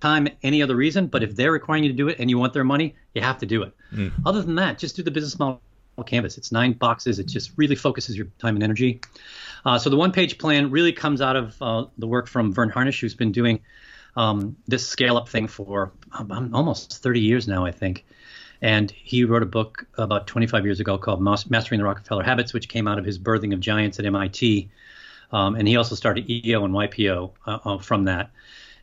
time 0.00 0.28
any 0.42 0.62
other 0.62 0.76
reason, 0.76 1.08
but 1.08 1.24
if 1.24 1.34
they're 1.34 1.52
requiring 1.52 1.82
you 1.82 1.90
to 1.90 1.96
do 1.96 2.08
it 2.08 2.20
and 2.20 2.30
you 2.30 2.38
want 2.38 2.52
their 2.52 2.64
money, 2.64 2.94
you 3.14 3.22
have 3.22 3.38
to 3.38 3.46
do 3.46 3.62
it. 3.62 3.74
Mm. 3.92 4.12
Other 4.24 4.42
than 4.42 4.54
that, 4.56 4.78
just 4.78 4.94
do 4.94 5.02
the 5.02 5.10
business 5.10 5.38
model 5.38 5.60
canvas. 6.02 6.36
It's 6.36 6.50
nine 6.50 6.72
boxes. 6.72 7.18
It 7.18 7.28
just 7.28 7.52
really 7.56 7.76
focuses 7.76 8.16
your 8.16 8.26
time 8.38 8.56
and 8.56 8.62
energy. 8.62 9.00
Uh, 9.64 9.78
so 9.78 9.90
the 9.90 9.96
one 9.96 10.12
page 10.12 10.38
plan 10.38 10.70
really 10.70 10.92
comes 10.92 11.20
out 11.20 11.36
of 11.36 11.62
uh, 11.62 11.84
the 11.98 12.06
work 12.06 12.26
from 12.26 12.52
Verne 12.52 12.70
Harnish, 12.70 13.00
who's 13.00 13.14
been 13.14 13.32
doing 13.32 13.60
um, 14.16 14.56
this 14.66 14.86
scale 14.86 15.16
up 15.16 15.28
thing 15.28 15.46
for 15.46 15.92
um, 16.12 16.50
almost 16.52 17.02
30 17.02 17.20
years 17.20 17.46
now, 17.46 17.64
I 17.64 17.70
think. 17.70 18.04
And 18.60 18.90
he 18.90 19.24
wrote 19.24 19.42
a 19.42 19.46
book 19.46 19.86
about 19.96 20.26
25 20.26 20.64
years 20.64 20.80
ago 20.80 20.98
called 20.98 21.22
Mastering 21.22 21.78
the 21.78 21.84
Rockefeller 21.84 22.24
Habits, 22.24 22.52
which 22.52 22.68
came 22.68 22.88
out 22.88 22.98
of 22.98 23.04
his 23.04 23.18
birthing 23.18 23.52
of 23.52 23.60
giants 23.60 23.98
at 23.98 24.06
MIT. 24.06 24.70
Um, 25.32 25.54
and 25.54 25.68
he 25.68 25.76
also 25.76 25.94
started 25.94 26.30
EO 26.30 26.64
and 26.64 26.74
YPO 26.74 27.30
uh, 27.46 27.58
uh, 27.64 27.78
from 27.78 28.04
that 28.04 28.30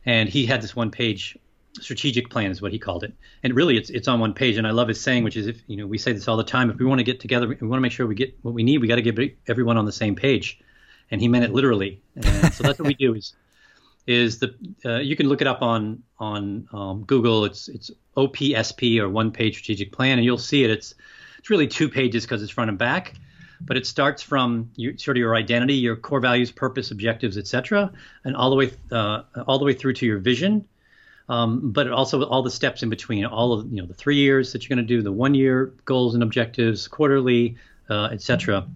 and 0.04 0.28
he 0.28 0.46
had 0.46 0.62
this 0.62 0.74
one 0.74 0.90
page 0.90 1.36
strategic 1.80 2.30
plan 2.30 2.50
is 2.50 2.60
what 2.60 2.72
he 2.72 2.78
called 2.78 3.04
it. 3.04 3.14
And 3.42 3.54
really 3.54 3.76
it's 3.76 3.90
it's 3.90 4.08
on 4.08 4.20
one 4.20 4.34
page. 4.34 4.56
And 4.56 4.66
i 4.66 4.70
love 4.70 4.88
his 4.88 5.00
saying 5.00 5.24
which 5.24 5.36
is 5.36 5.46
if 5.46 5.62
you 5.66 5.76
know 5.76 5.86
we 5.86 5.98
say 5.98 6.12
this 6.12 6.28
all 6.28 6.36
the 6.36 6.44
time 6.44 6.70
if 6.70 6.78
we 6.78 6.84
want 6.84 6.98
to 6.98 7.04
get 7.04 7.20
together 7.20 7.48
we 7.48 7.54
want 7.66 7.78
to 7.78 7.80
make 7.80 7.92
sure 7.92 8.06
we 8.06 8.14
get 8.14 8.36
what 8.42 8.54
we 8.54 8.62
need 8.62 8.78
we 8.78 8.88
got 8.88 8.96
to 8.96 9.02
get 9.02 9.36
everyone 9.48 9.76
on 9.76 9.86
the 9.86 9.92
same 9.92 10.14
page. 10.14 10.60
And 11.10 11.20
he 11.20 11.28
meant 11.28 11.44
it 11.44 11.52
literally. 11.52 12.00
And 12.16 12.54
so 12.54 12.62
that's 12.62 12.78
what 12.78 12.88
we 12.88 12.94
do 12.94 13.14
is 13.14 13.34
is 14.06 14.40
the 14.40 14.54
uh, 14.84 14.98
you 14.98 15.14
can 15.14 15.28
look 15.28 15.40
it 15.40 15.46
up 15.46 15.62
on 15.62 16.02
on 16.18 16.68
um, 16.72 17.04
google. 17.04 17.44
It's 17.44 17.68
it's 17.68 17.90
opsp 18.16 18.98
or 18.98 19.08
one 19.08 19.30
page 19.30 19.54
strategic 19.54 19.92
plan. 19.92 20.18
And 20.18 20.24
you'll 20.24 20.38
see 20.38 20.64
it. 20.64 20.70
It's 20.70 20.94
it's 21.38 21.50
really 21.50 21.66
two 21.66 21.88
pages 21.88 22.24
because 22.24 22.42
it's 22.42 22.52
front 22.52 22.70
and 22.70 22.78
back. 22.78 23.14
But 23.64 23.76
it 23.76 23.86
starts 23.86 24.22
from 24.22 24.72
your, 24.74 24.98
sort 24.98 25.16
of 25.16 25.20
your 25.20 25.36
identity, 25.36 25.74
your 25.74 25.94
core 25.94 26.18
values, 26.18 26.50
purpose, 26.50 26.90
objectives, 26.90 27.38
etc., 27.38 27.92
and 28.24 28.34
all 28.34 28.50
the 28.50 28.56
way 28.56 28.72
uh, 28.90 29.22
all 29.46 29.58
the 29.58 29.64
way 29.64 29.72
through 29.72 29.94
to 29.94 30.06
your 30.06 30.18
vision. 30.18 30.66
Um, 31.28 31.72
but 31.72 31.90
also 31.90 32.24
all 32.24 32.42
the 32.42 32.50
steps 32.50 32.82
in 32.82 32.90
between, 32.90 33.24
all 33.24 33.52
of 33.52 33.72
you 33.72 33.80
know 33.80 33.86
the 33.86 33.94
three 33.94 34.16
years 34.16 34.52
that 34.52 34.62
you're 34.62 34.76
going 34.76 34.86
to 34.86 34.94
do, 34.94 35.02
the 35.02 35.12
one 35.12 35.34
year 35.34 35.72
goals 35.84 36.14
and 36.14 36.22
objectives, 36.22 36.88
quarterly, 36.88 37.56
uh, 37.88 38.08
etc. 38.12 38.66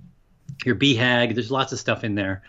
Your 0.64 0.76
BHAG, 0.76 1.34
there's 1.34 1.50
lots 1.50 1.72
of 1.72 1.78
stuff 1.78 2.04
in 2.04 2.14
there, 2.14 2.42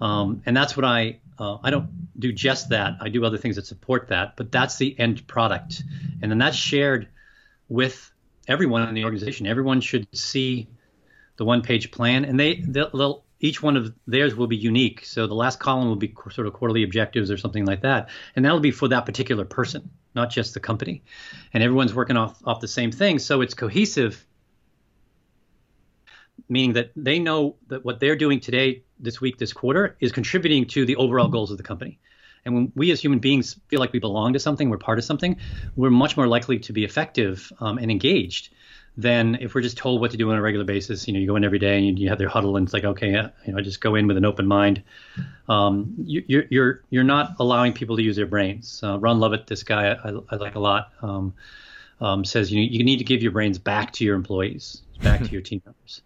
um, 0.00 0.42
and 0.46 0.56
that's 0.56 0.76
what 0.76 0.84
I 0.84 1.18
uh, 1.38 1.56
I 1.62 1.70
don't 1.70 1.88
do 2.18 2.32
just 2.32 2.68
that. 2.68 2.98
I 3.00 3.08
do 3.08 3.24
other 3.24 3.38
things 3.38 3.56
that 3.56 3.66
support 3.66 4.08
that, 4.08 4.36
but 4.36 4.52
that's 4.52 4.76
the 4.76 4.96
end 4.98 5.26
product, 5.26 5.82
and 6.20 6.30
then 6.30 6.38
that's 6.38 6.56
shared 6.56 7.08
with 7.68 8.12
everyone 8.46 8.86
in 8.88 8.94
the 8.94 9.04
organization. 9.04 9.46
Everyone 9.46 9.80
should 9.80 10.06
see 10.14 10.68
the 11.36 11.46
one 11.46 11.62
page 11.62 11.90
plan, 11.90 12.26
and 12.26 12.38
they 12.38 12.56
they'll, 12.56 12.90
they'll, 12.90 13.24
each 13.40 13.62
one 13.62 13.76
of 13.76 13.92
theirs 14.06 14.34
will 14.34 14.46
be 14.46 14.56
unique. 14.56 15.04
So 15.04 15.26
the 15.26 15.34
last 15.34 15.58
column 15.58 15.88
will 15.88 15.96
be 15.96 16.14
sort 16.30 16.46
of 16.46 16.52
quarterly 16.52 16.82
objectives 16.82 17.30
or 17.30 17.36
something 17.36 17.64
like 17.64 17.82
that, 17.82 18.10
and 18.36 18.44
that'll 18.44 18.60
be 18.60 18.70
for 18.70 18.88
that 18.88 19.06
particular 19.06 19.44
person, 19.44 19.90
not 20.14 20.30
just 20.30 20.54
the 20.54 20.60
company. 20.60 21.02
And 21.52 21.62
everyone's 21.62 21.94
working 21.94 22.16
off 22.16 22.40
off 22.44 22.60
the 22.60 22.68
same 22.68 22.92
thing, 22.92 23.18
so 23.18 23.40
it's 23.40 23.54
cohesive, 23.54 24.24
meaning 26.48 26.74
that 26.74 26.92
they 26.94 27.18
know 27.18 27.56
that 27.68 27.84
what 27.84 28.00
they're 28.00 28.16
doing 28.16 28.40
today, 28.40 28.82
this 28.98 29.20
week, 29.20 29.38
this 29.38 29.52
quarter, 29.52 29.96
is 30.00 30.12
contributing 30.12 30.66
to 30.66 30.84
the 30.84 30.96
overall 30.96 31.28
goals 31.28 31.50
of 31.50 31.56
the 31.56 31.64
company. 31.64 31.98
And 32.44 32.54
when 32.54 32.72
we 32.74 32.90
as 32.90 33.00
human 33.00 33.18
beings 33.18 33.60
feel 33.68 33.80
like 33.80 33.92
we 33.92 33.98
belong 33.98 34.32
to 34.32 34.38
something, 34.38 34.70
we're 34.70 34.78
part 34.78 34.98
of 34.98 35.04
something, 35.04 35.36
we're 35.76 35.90
much 35.90 36.16
more 36.16 36.26
likely 36.26 36.58
to 36.60 36.72
be 36.72 36.84
effective 36.84 37.52
um, 37.60 37.76
and 37.76 37.90
engaged 37.90 38.50
than 38.96 39.36
if 39.36 39.54
we're 39.54 39.60
just 39.60 39.76
told 39.76 40.00
what 40.00 40.10
to 40.10 40.16
do 40.16 40.30
on 40.30 40.36
a 40.36 40.42
regular 40.42 40.64
basis. 40.64 41.06
You 41.06 41.14
know, 41.14 41.20
you 41.20 41.26
go 41.26 41.36
in 41.36 41.44
every 41.44 41.58
day 41.58 41.78
and 41.78 41.86
you, 41.86 42.04
you 42.04 42.08
have 42.08 42.18
their 42.18 42.28
huddle, 42.28 42.56
and 42.56 42.66
it's 42.66 42.74
like, 42.74 42.84
okay, 42.84 43.14
uh, 43.14 43.28
you 43.46 43.52
know, 43.52 43.58
I 43.58 43.62
just 43.62 43.80
go 43.80 43.94
in 43.94 44.06
with 44.06 44.16
an 44.16 44.24
open 44.24 44.46
mind. 44.46 44.82
Um, 45.48 45.94
you, 46.04 46.38
are 46.38 46.46
you're 46.50 46.82
you're 46.90 47.04
not 47.04 47.36
allowing 47.38 47.72
people 47.72 47.96
to 47.96 48.02
use 48.02 48.16
their 48.16 48.26
brains. 48.26 48.80
Uh, 48.82 48.98
Ron 48.98 49.20
Lovett, 49.20 49.46
this 49.46 49.62
guy 49.62 49.92
I, 49.92 50.12
I 50.30 50.36
like 50.36 50.54
a 50.54 50.60
lot, 50.60 50.92
um, 51.02 51.34
um, 52.00 52.24
says 52.24 52.52
you 52.52 52.60
know, 52.60 52.68
you 52.70 52.84
need 52.84 52.98
to 52.98 53.04
give 53.04 53.22
your 53.22 53.32
brains 53.32 53.58
back 53.58 53.92
to 53.94 54.04
your 54.04 54.16
employees, 54.16 54.82
back 55.02 55.20
to 55.20 55.26
your 55.30 55.42
team 55.42 55.62
members. 55.64 56.02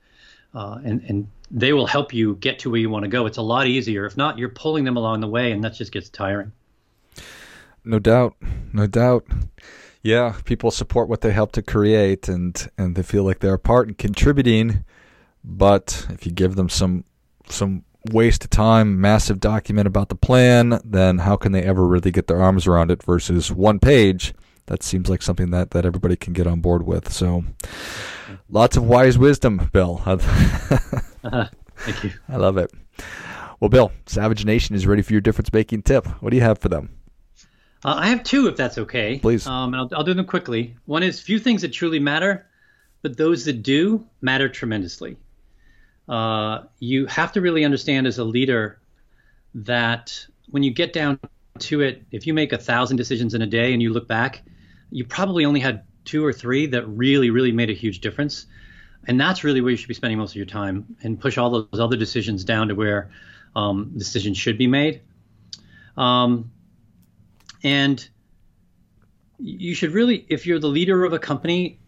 Uh, 0.55 0.79
and 0.85 1.03
and 1.09 1.29
they 1.51 1.73
will 1.73 1.87
help 1.87 2.14
you 2.14 2.37
get 2.37 2.61
to 2.61 2.70
where 2.70 2.81
you 2.81 2.90
want 2.90 3.05
to 3.05 3.09
go. 3.09 3.27
It's 3.27 3.38
a 3.38 3.42
lot 3.42 3.66
easier. 3.66 4.07
If 4.07 4.16
not, 4.16 4.38
you're 4.38 4.49
pulling 4.49 4.85
them 4.85 4.97
along 4.97 5.20
the 5.20 5.29
way, 5.29 5.53
and 5.53 5.64
that 5.64 5.75
just 5.75 5.92
gets 5.92 6.09
tiring. 6.09 6.53
No 7.85 7.99
doubt, 7.99 8.35
no 8.73 8.87
doubt. 8.87 9.27
Yeah, 10.05 10.35
people 10.45 10.71
support 10.71 11.09
what 11.09 11.23
they 11.23 11.33
help 11.33 11.53
to 11.53 11.62
create, 11.62 12.29
and 12.29 12.71
and 12.77 12.95
they 12.95 13.03
feel 13.03 13.25
like 13.25 13.40
they're 13.40 13.55
a 13.55 13.59
part 13.59 13.88
and 13.88 13.97
contributing. 13.97 14.85
But 15.43 16.07
if 16.11 16.27
you 16.27 16.33
give 16.33 16.57
them 16.57 16.69
some 16.69 17.05
some 17.49 17.85
waste 18.12 18.45
of 18.45 18.51
time, 18.51 19.01
massive 19.01 19.40
document 19.40 19.87
about 19.87 20.11
the 20.11 20.14
plan, 20.14 20.79
then 20.85 21.19
how 21.19 21.37
can 21.37 21.53
they 21.53 21.62
ever 21.62 21.87
really 21.87 22.11
get 22.11 22.27
their 22.27 22.43
arms 22.43 22.67
around 22.67 22.90
it? 22.90 23.03
Versus 23.03 23.51
one 23.51 23.79
page, 23.81 24.35
that 24.67 24.83
seems 24.83 25.09
like 25.09 25.23
something 25.23 25.51
that 25.53 25.71
that 25.71 25.87
everybody 25.87 26.17
can 26.17 26.35
get 26.35 26.47
on 26.47 26.61
board 26.61 26.87
with. 26.87 27.11
So, 27.11 27.43
lots 28.51 28.77
of 28.77 28.85
wise 28.85 29.17
wisdom, 29.17 29.71
Bill. 29.73 30.03
uh-huh. 30.05 30.19
Thank 31.77 32.05
you. 32.05 32.12
I 32.29 32.37
love 32.37 32.59
it. 32.59 32.71
Well, 33.59 33.71
Bill, 33.71 33.90
Savage 34.05 34.45
Nation 34.45 34.77
is 34.77 34.87
ready 34.87 35.01
for 35.01 35.12
your 35.12 35.23
difference 35.23 35.51
making 35.51 35.83
tip. 35.83 36.07
What 36.23 36.29
do 36.29 36.37
you 36.37 36.43
have 36.43 36.59
for 36.59 36.69
them? 36.69 36.90
Uh, 37.85 37.97
I 37.99 38.09
have 38.09 38.25
two, 38.25 38.49
if 38.49 38.57
that's 38.57 38.79
okay. 38.79 39.18
Please. 39.18 39.47
Um, 39.47 39.75
and 39.75 39.83
I'll, 39.83 39.99
I'll 39.99 40.05
do 40.05 40.14
them 40.14 40.25
quickly. 40.25 40.77
One 40.87 41.03
is 41.03 41.20
few 41.20 41.38
things 41.38 41.62
that 41.62 41.73
truly 41.73 41.99
matter, 41.99 42.47
but 43.03 43.16
those 43.16 43.44
that 43.44 43.62
do 43.62 44.07
matter 44.23 44.49
tremendously. 44.49 45.16
Uh, 46.09 46.62
you 46.79 47.07
have 47.07 47.33
to 47.33 47.40
really 47.40 47.64
understand 47.64 48.07
as 48.07 48.18
a 48.18 48.25
leader 48.25 48.79
that 49.55 50.27
when 50.51 50.62
you 50.62 50.70
get 50.73 50.92
down 50.92 51.18
to 51.59 51.83
it, 51.83 52.03
if 52.11 52.27
you 52.27 52.35
make 52.35 52.53
a 52.53 52.59
thousand 52.59 52.97
decisions 52.97 53.35
in 53.35 53.42
a 53.42 53.47
day 53.47 53.73
and 53.73 53.83
you 53.83 53.92
look 53.92 54.09
back, 54.09 54.42
you 54.90 55.05
probably 55.05 55.44
only 55.44 55.61
had 55.61 55.85
two 56.05 56.25
or 56.25 56.33
three 56.33 56.66
that 56.66 56.87
really, 56.88 57.31
really 57.31 57.53
made 57.53 57.70
a 57.70 57.75
huge 57.75 58.01
difference. 58.01 58.47
And 59.07 59.20
that's 59.20 59.44
really 59.44 59.61
where 59.61 59.70
you 59.70 59.77
should 59.77 59.88
be 59.88 59.94
spending 59.94 60.18
most 60.18 60.31
of 60.31 60.37
your 60.37 60.47
time 60.47 60.97
and 61.03 61.20
push 61.20 61.37
all 61.37 61.51
those 61.51 61.81
other 61.81 61.97
decisions 61.97 62.44
down 62.44 62.68
to 62.68 62.75
where 62.75 63.11
um, 63.55 63.92
decisions 63.97 64.38
should 64.38 64.57
be 64.57 64.66
made. 64.66 65.03
Um, 65.97 66.51
and 67.64 68.09
you 69.38 69.74
should 69.74 69.92
really, 69.92 70.24
if 70.29 70.46
you're 70.46 70.61
the 70.61 70.68
leader 70.68 71.05
of 71.05 71.12
a 71.12 71.18
company, 71.18 71.81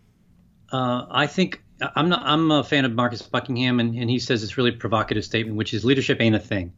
uh, 0.73 1.07
I 1.09 1.27
think 1.29 1.63
I'm 1.95 2.09
not. 2.09 2.23
I'm 2.25 2.51
a 2.51 2.65
fan 2.65 2.85
of 2.85 2.93
Marcus 2.93 3.23
Buckingham, 3.23 3.79
and, 3.81 3.95
and 3.95 4.09
he 4.09 4.19
says 4.19 4.41
this 4.41 4.57
really 4.57 4.73
provocative 4.73 5.25
statement, 5.25 5.57
which 5.57 5.75
is 5.75 5.85
leadership 5.85 6.21
ain't 6.21 6.35
a 6.35 6.41
thing. 6.41 6.73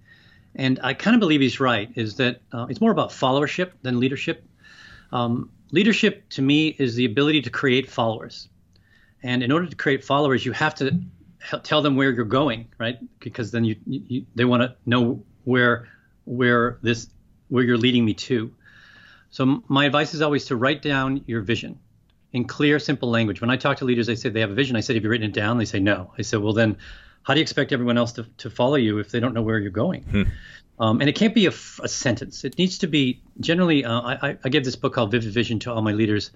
And 0.54 0.80
I 0.82 0.92
kind 0.94 1.14
of 1.14 1.20
believe 1.20 1.40
he's 1.40 1.61
right. 1.61 1.88
Is 1.94 2.16
that 2.16 2.40
uh, 2.52 2.66
it's 2.68 2.80
more 2.80 2.90
about 2.90 3.11
followership 3.11 3.72
than 3.82 4.00
leadership. 4.00 4.44
Um, 5.12 5.50
leadership 5.70 6.28
to 6.30 6.42
me 6.42 6.68
is 6.68 6.96
the 6.96 7.04
ability 7.04 7.42
to 7.42 7.50
create 7.50 7.88
followers. 7.88 8.48
And 9.22 9.42
in 9.42 9.52
order 9.52 9.66
to 9.66 9.76
create 9.76 10.04
followers, 10.04 10.44
you 10.44 10.52
have 10.52 10.74
to 10.76 11.00
tell 11.62 11.80
them 11.82 11.96
where 11.96 12.11
you're 12.11 12.24
going, 12.24 12.68
right? 12.78 12.98
Because 13.20 13.50
then 13.52 13.64
you, 13.64 13.76
you 13.87 14.26
they 14.34 14.44
want 14.44 14.62
to 14.62 14.74
know 14.84 15.22
where 15.44 15.88
where 16.24 16.78
this 16.82 17.08
where 17.48 17.64
you're 17.64 17.78
leading 17.78 18.04
me 18.04 18.14
to. 18.14 18.52
So 19.30 19.62
my 19.68 19.84
advice 19.84 20.14
is 20.14 20.22
always 20.22 20.46
to 20.46 20.56
write 20.56 20.82
down 20.82 21.22
your 21.26 21.42
vision 21.42 21.78
in 22.32 22.44
clear, 22.44 22.78
simple 22.78 23.10
language. 23.10 23.40
When 23.40 23.50
I 23.50 23.56
talk 23.56 23.78
to 23.78 23.84
leaders, 23.84 24.08
I 24.08 24.14
say 24.14 24.28
they 24.28 24.40
have 24.40 24.50
a 24.50 24.54
vision. 24.54 24.76
I 24.76 24.80
said, 24.80 24.96
have 24.96 25.04
you 25.04 25.10
written 25.10 25.28
it 25.28 25.34
down? 25.34 25.58
They 25.58 25.64
say 25.64 25.80
no. 25.80 26.12
I 26.18 26.22
said, 26.22 26.40
well 26.40 26.52
then, 26.52 26.76
how 27.22 27.34
do 27.34 27.40
you 27.40 27.42
expect 27.42 27.72
everyone 27.72 27.98
else 27.98 28.12
to, 28.12 28.24
to 28.38 28.50
follow 28.50 28.76
you 28.76 28.98
if 28.98 29.10
they 29.10 29.20
don't 29.20 29.34
know 29.34 29.42
where 29.42 29.58
you're 29.58 29.70
going? 29.70 30.02
Hmm. 30.02 30.22
Um, 30.80 31.00
and 31.00 31.10
it 31.10 31.16
can't 31.16 31.34
be 31.34 31.46
a, 31.46 31.50
a, 31.50 31.88
sentence. 31.88 32.44
It 32.44 32.56
needs 32.56 32.78
to 32.78 32.86
be 32.86 33.20
generally. 33.40 33.84
Uh, 33.84 34.00
I, 34.00 34.38
I, 34.44 34.48
give 34.48 34.64
this 34.64 34.76
book 34.76 34.94
called 34.94 35.10
Vivid 35.10 35.32
Vision 35.32 35.58
to 35.60 35.72
all 35.72 35.82
my 35.82 35.90
leaders, 35.90 36.30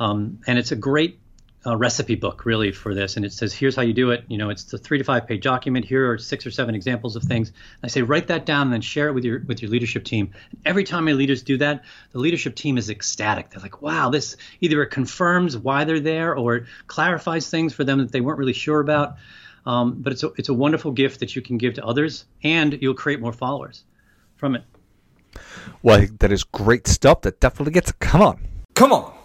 um, 0.00 0.40
and 0.46 0.58
it's 0.58 0.72
a 0.72 0.76
great 0.76 1.20
uh, 1.64 1.76
recipe 1.76 2.16
book 2.16 2.44
really 2.44 2.72
for 2.72 2.94
this. 2.94 3.16
And 3.16 3.24
it 3.24 3.32
says, 3.32 3.54
here's 3.54 3.76
how 3.76 3.82
you 3.82 3.92
do 3.92 4.10
it. 4.10 4.24
You 4.28 4.38
know, 4.38 4.50
it's 4.50 4.64
the 4.64 4.78
three 4.78 4.98
to 4.98 5.04
five 5.04 5.26
page 5.26 5.42
document. 5.42 5.84
Here 5.84 6.10
are 6.10 6.18
six 6.18 6.46
or 6.46 6.50
seven 6.50 6.74
examples 6.74 7.16
of 7.16 7.22
things. 7.22 7.48
And 7.48 7.84
I 7.84 7.88
say, 7.88 8.02
write 8.02 8.28
that 8.28 8.46
down 8.46 8.62
and 8.62 8.72
then 8.72 8.80
share 8.80 9.08
it 9.08 9.12
with 9.12 9.24
your 9.24 9.40
with 9.40 9.62
your 9.62 9.70
leadership 9.70 10.04
team. 10.04 10.32
And 10.50 10.60
every 10.64 10.84
time 10.84 11.04
my 11.04 11.12
leaders 11.12 11.42
do 11.42 11.58
that, 11.58 11.84
the 12.10 12.18
leadership 12.18 12.56
team 12.56 12.78
is 12.78 12.90
ecstatic. 12.90 13.50
They're 13.50 13.62
like, 13.62 13.80
wow, 13.80 14.10
this 14.10 14.36
either 14.60 14.82
it 14.82 14.88
confirms 14.88 15.56
why 15.56 15.84
they're 15.84 16.00
there 16.00 16.34
or 16.36 16.56
it 16.56 16.64
clarifies 16.86 17.48
things 17.48 17.72
for 17.72 17.84
them 17.84 17.98
that 17.98 18.12
they 18.12 18.20
weren't 18.20 18.38
really 18.38 18.52
sure 18.52 18.80
about. 18.80 19.16
Um, 19.64 20.02
but 20.02 20.12
it's 20.12 20.24
a, 20.24 20.32
it's 20.36 20.48
a 20.48 20.54
wonderful 20.54 20.90
gift 20.90 21.20
that 21.20 21.36
you 21.36 21.42
can 21.42 21.56
give 21.56 21.74
to 21.74 21.84
others, 21.84 22.24
and 22.42 22.76
you'll 22.82 22.94
create 22.94 23.20
more 23.20 23.32
followers 23.32 23.84
from 24.34 24.56
it. 24.56 24.64
Well, 25.84 26.04
that 26.18 26.32
is 26.32 26.42
great 26.42 26.88
stuff. 26.88 27.20
That 27.20 27.38
definitely 27.38 27.72
gets. 27.72 27.92
Come 27.92 28.22
on, 28.22 28.40
come 28.74 28.92
on. 28.92 29.21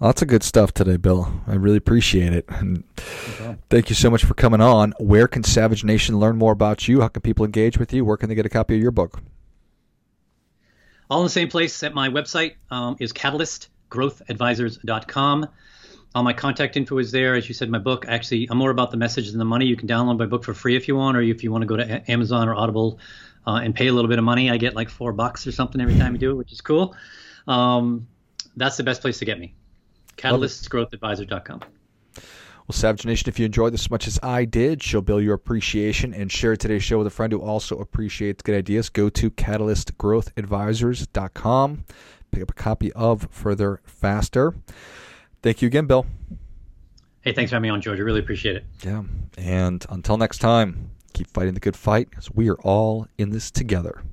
Lots 0.00 0.22
of 0.22 0.28
good 0.28 0.42
stuff 0.42 0.72
today, 0.72 0.96
Bill. 0.96 1.42
I 1.46 1.56
really 1.56 1.76
appreciate 1.76 2.32
it. 2.32 2.46
And 2.48 2.84
okay. 2.98 3.58
thank 3.68 3.90
you 3.90 3.94
so 3.94 4.08
much 4.08 4.24
for 4.24 4.32
coming 4.32 4.62
on. 4.62 4.94
Where 4.98 5.28
can 5.28 5.44
Savage 5.44 5.84
Nation 5.84 6.18
learn 6.18 6.38
more 6.38 6.52
about 6.52 6.88
you? 6.88 7.02
How 7.02 7.08
can 7.08 7.20
people 7.20 7.44
engage 7.44 7.76
with 7.76 7.92
you? 7.92 8.06
Where 8.06 8.16
can 8.16 8.30
they 8.30 8.34
get 8.34 8.46
a 8.46 8.50
copy 8.50 8.76
of 8.76 8.80
your 8.80 8.92
book? 8.92 9.20
All 11.10 11.20
in 11.20 11.26
the 11.26 11.30
same 11.30 11.48
place 11.48 11.82
at 11.82 11.92
my 11.92 12.08
website 12.08 12.54
um, 12.70 12.96
is 12.98 13.12
catalystgrowthadvisors.com. 13.12 15.48
All 16.14 16.22
my 16.22 16.32
contact 16.32 16.78
info 16.78 16.96
is 16.96 17.12
there. 17.12 17.34
As 17.34 17.46
you 17.46 17.54
said, 17.54 17.68
my 17.68 17.78
book, 17.78 18.06
actually, 18.08 18.48
I'm 18.50 18.56
more 18.56 18.70
about 18.70 18.92
the 18.92 18.96
message 18.96 19.28
than 19.28 19.38
the 19.38 19.44
money. 19.44 19.66
You 19.66 19.76
can 19.76 19.86
download 19.86 20.18
my 20.18 20.24
book 20.24 20.44
for 20.44 20.54
free 20.54 20.76
if 20.76 20.88
you 20.88 20.96
want, 20.96 21.18
or 21.18 21.20
if 21.20 21.44
you 21.44 21.52
want 21.52 21.60
to 21.60 21.66
go 21.66 21.76
to 21.76 22.10
Amazon 22.10 22.48
or 22.48 22.54
Audible 22.54 22.98
uh, 23.46 23.60
and 23.62 23.74
pay 23.74 23.88
a 23.88 23.92
little 23.92 24.08
bit 24.08 24.18
of 24.18 24.24
money. 24.24 24.50
I 24.50 24.56
get 24.56 24.74
like 24.74 24.88
four 24.88 25.12
bucks 25.12 25.46
or 25.46 25.52
something 25.52 25.78
every 25.78 25.98
time 25.98 26.14
you 26.14 26.18
do 26.18 26.30
it, 26.30 26.36
which 26.36 26.52
is 26.52 26.62
cool. 26.62 26.96
Um, 27.46 28.06
that's 28.56 28.78
the 28.78 28.82
best 28.82 29.02
place 29.02 29.18
to 29.18 29.26
get 29.26 29.38
me. 29.38 29.52
CatalystGrowthAdvisor.com. 30.20 31.60
Well, 32.70 32.76
Savage 32.76 33.04
Nation, 33.04 33.28
if 33.28 33.36
you 33.38 33.44
enjoyed 33.46 33.72
this 33.72 33.82
as 33.82 33.90
much 33.90 34.06
as 34.06 34.20
I 34.22 34.44
did, 34.44 34.82
show 34.82 35.00
Bill 35.00 35.20
your 35.20 35.34
appreciation 35.34 36.14
and 36.14 36.30
share 36.30 36.56
today's 36.56 36.84
show 36.84 36.98
with 36.98 37.08
a 37.08 37.10
friend 37.10 37.32
who 37.32 37.40
also 37.40 37.78
appreciates 37.78 38.42
good 38.42 38.54
ideas. 38.54 38.90
Go 38.90 39.08
to 39.08 39.30
CatalystGrowthAdvisors.com. 39.30 41.84
Pick 42.30 42.42
up 42.42 42.50
a 42.50 42.54
copy 42.54 42.92
of 42.92 43.26
Further 43.32 43.80
Faster. 43.84 44.54
Thank 45.42 45.62
you 45.62 45.66
again, 45.66 45.86
Bill. 45.86 46.06
Hey, 47.22 47.32
thanks 47.32 47.50
for 47.50 47.56
having 47.56 47.68
me 47.68 47.70
on, 47.70 47.80
George. 47.80 47.98
I 47.98 48.02
really 48.02 48.20
appreciate 48.20 48.54
it. 48.56 48.64
Yeah. 48.84 49.02
And 49.36 49.84
until 49.90 50.16
next 50.16 50.38
time, 50.38 50.90
keep 51.12 51.26
fighting 51.28 51.54
the 51.54 51.60
good 51.60 51.76
fight 51.76 52.08
because 52.10 52.30
we 52.30 52.48
are 52.50 52.60
all 52.60 53.08
in 53.18 53.30
this 53.30 53.50
together. 53.50 54.04